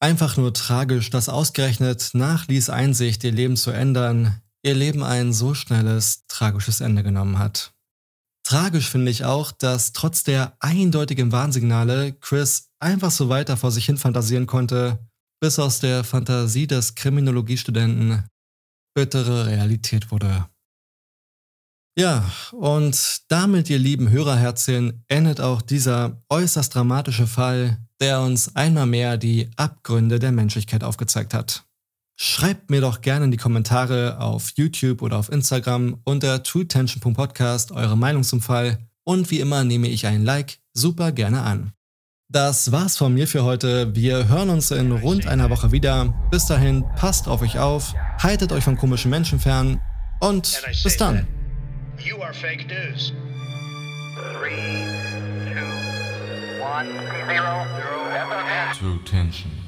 Einfach 0.00 0.36
nur 0.36 0.52
tragisch, 0.52 1.10
dass 1.10 1.28
ausgerechnet 1.28 2.10
nach 2.12 2.48
Lees 2.48 2.70
Einsicht, 2.70 3.22
ihr 3.24 3.32
Leben 3.32 3.56
zu 3.56 3.70
ändern, 3.70 4.40
ihr 4.64 4.74
Leben 4.74 5.02
ein 5.02 5.32
so 5.32 5.54
schnelles, 5.54 6.26
tragisches 6.26 6.80
Ende 6.80 7.02
genommen 7.02 7.38
hat. 7.38 7.72
Tragisch 8.44 8.88
finde 8.88 9.10
ich 9.10 9.24
auch, 9.24 9.52
dass 9.52 9.92
trotz 9.92 10.24
der 10.24 10.56
eindeutigen 10.60 11.30
Warnsignale 11.30 12.12
Chris 12.14 12.70
einfach 12.80 13.10
so 13.10 13.28
weiter 13.28 13.56
vor 13.56 13.70
sich 13.70 13.86
hin 13.86 13.98
fantasieren 13.98 14.46
konnte, 14.46 14.98
bis 15.40 15.58
aus 15.58 15.78
der 15.78 16.04
Fantasie 16.04 16.66
des 16.66 16.94
Kriminologiestudenten 16.94 18.24
bittere 18.94 19.46
Realität 19.46 20.10
wurde. 20.10 20.46
Ja, 21.98 22.24
und 22.52 23.20
damit, 23.28 23.68
ihr 23.68 23.78
lieben 23.78 24.10
Hörerherzchen, 24.10 25.04
endet 25.08 25.40
auch 25.40 25.60
dieser 25.60 26.22
äußerst 26.30 26.74
dramatische 26.74 27.26
Fall, 27.26 27.78
der 28.00 28.22
uns 28.22 28.56
einmal 28.56 28.86
mehr 28.86 29.18
die 29.18 29.50
Abgründe 29.56 30.18
der 30.18 30.32
Menschlichkeit 30.32 30.84
aufgezeigt 30.84 31.34
hat. 31.34 31.64
Schreibt 32.18 32.70
mir 32.70 32.80
doch 32.80 33.02
gerne 33.02 33.26
in 33.26 33.30
die 33.30 33.36
Kommentare 33.36 34.18
auf 34.20 34.52
YouTube 34.56 35.02
oder 35.02 35.18
auf 35.18 35.30
Instagram 35.30 36.00
unter 36.04 36.42
truetension.podcast 36.42 37.72
eure 37.72 37.96
Meinung 37.96 38.22
zum 38.22 38.40
Fall 38.40 38.78
und 39.04 39.30
wie 39.30 39.40
immer 39.40 39.64
nehme 39.64 39.88
ich 39.88 40.06
ein 40.06 40.24
Like 40.24 40.58
super 40.72 41.12
gerne 41.12 41.42
an. 41.42 41.72
Das 42.30 42.72
war's 42.72 42.96
von 42.96 43.12
mir 43.12 43.28
für 43.28 43.44
heute. 43.44 43.94
Wir 43.94 44.28
hören 44.28 44.48
uns 44.48 44.70
in 44.70 44.90
rund 44.92 45.26
einer 45.26 45.50
Woche 45.50 45.72
wieder. 45.72 46.14
Bis 46.30 46.46
dahin, 46.46 46.84
passt 46.96 47.28
auf 47.28 47.42
euch 47.42 47.58
auf, 47.58 47.92
haltet 48.18 48.52
euch 48.52 48.64
von 48.64 48.78
komischen 48.78 49.10
Menschen 49.10 49.38
fern 49.38 49.80
und 50.20 50.62
bis 50.82 50.96
dann. 50.96 51.26
You 52.00 52.20
are 52.22 52.32
fake 52.32 52.66
news. 52.68 53.12
Three, 54.34 54.84
two, 55.52 56.60
one, 56.60 56.86
zero, 57.26 57.66
zero, 57.76 58.72
True 58.74 58.98
Tension. 59.04 59.61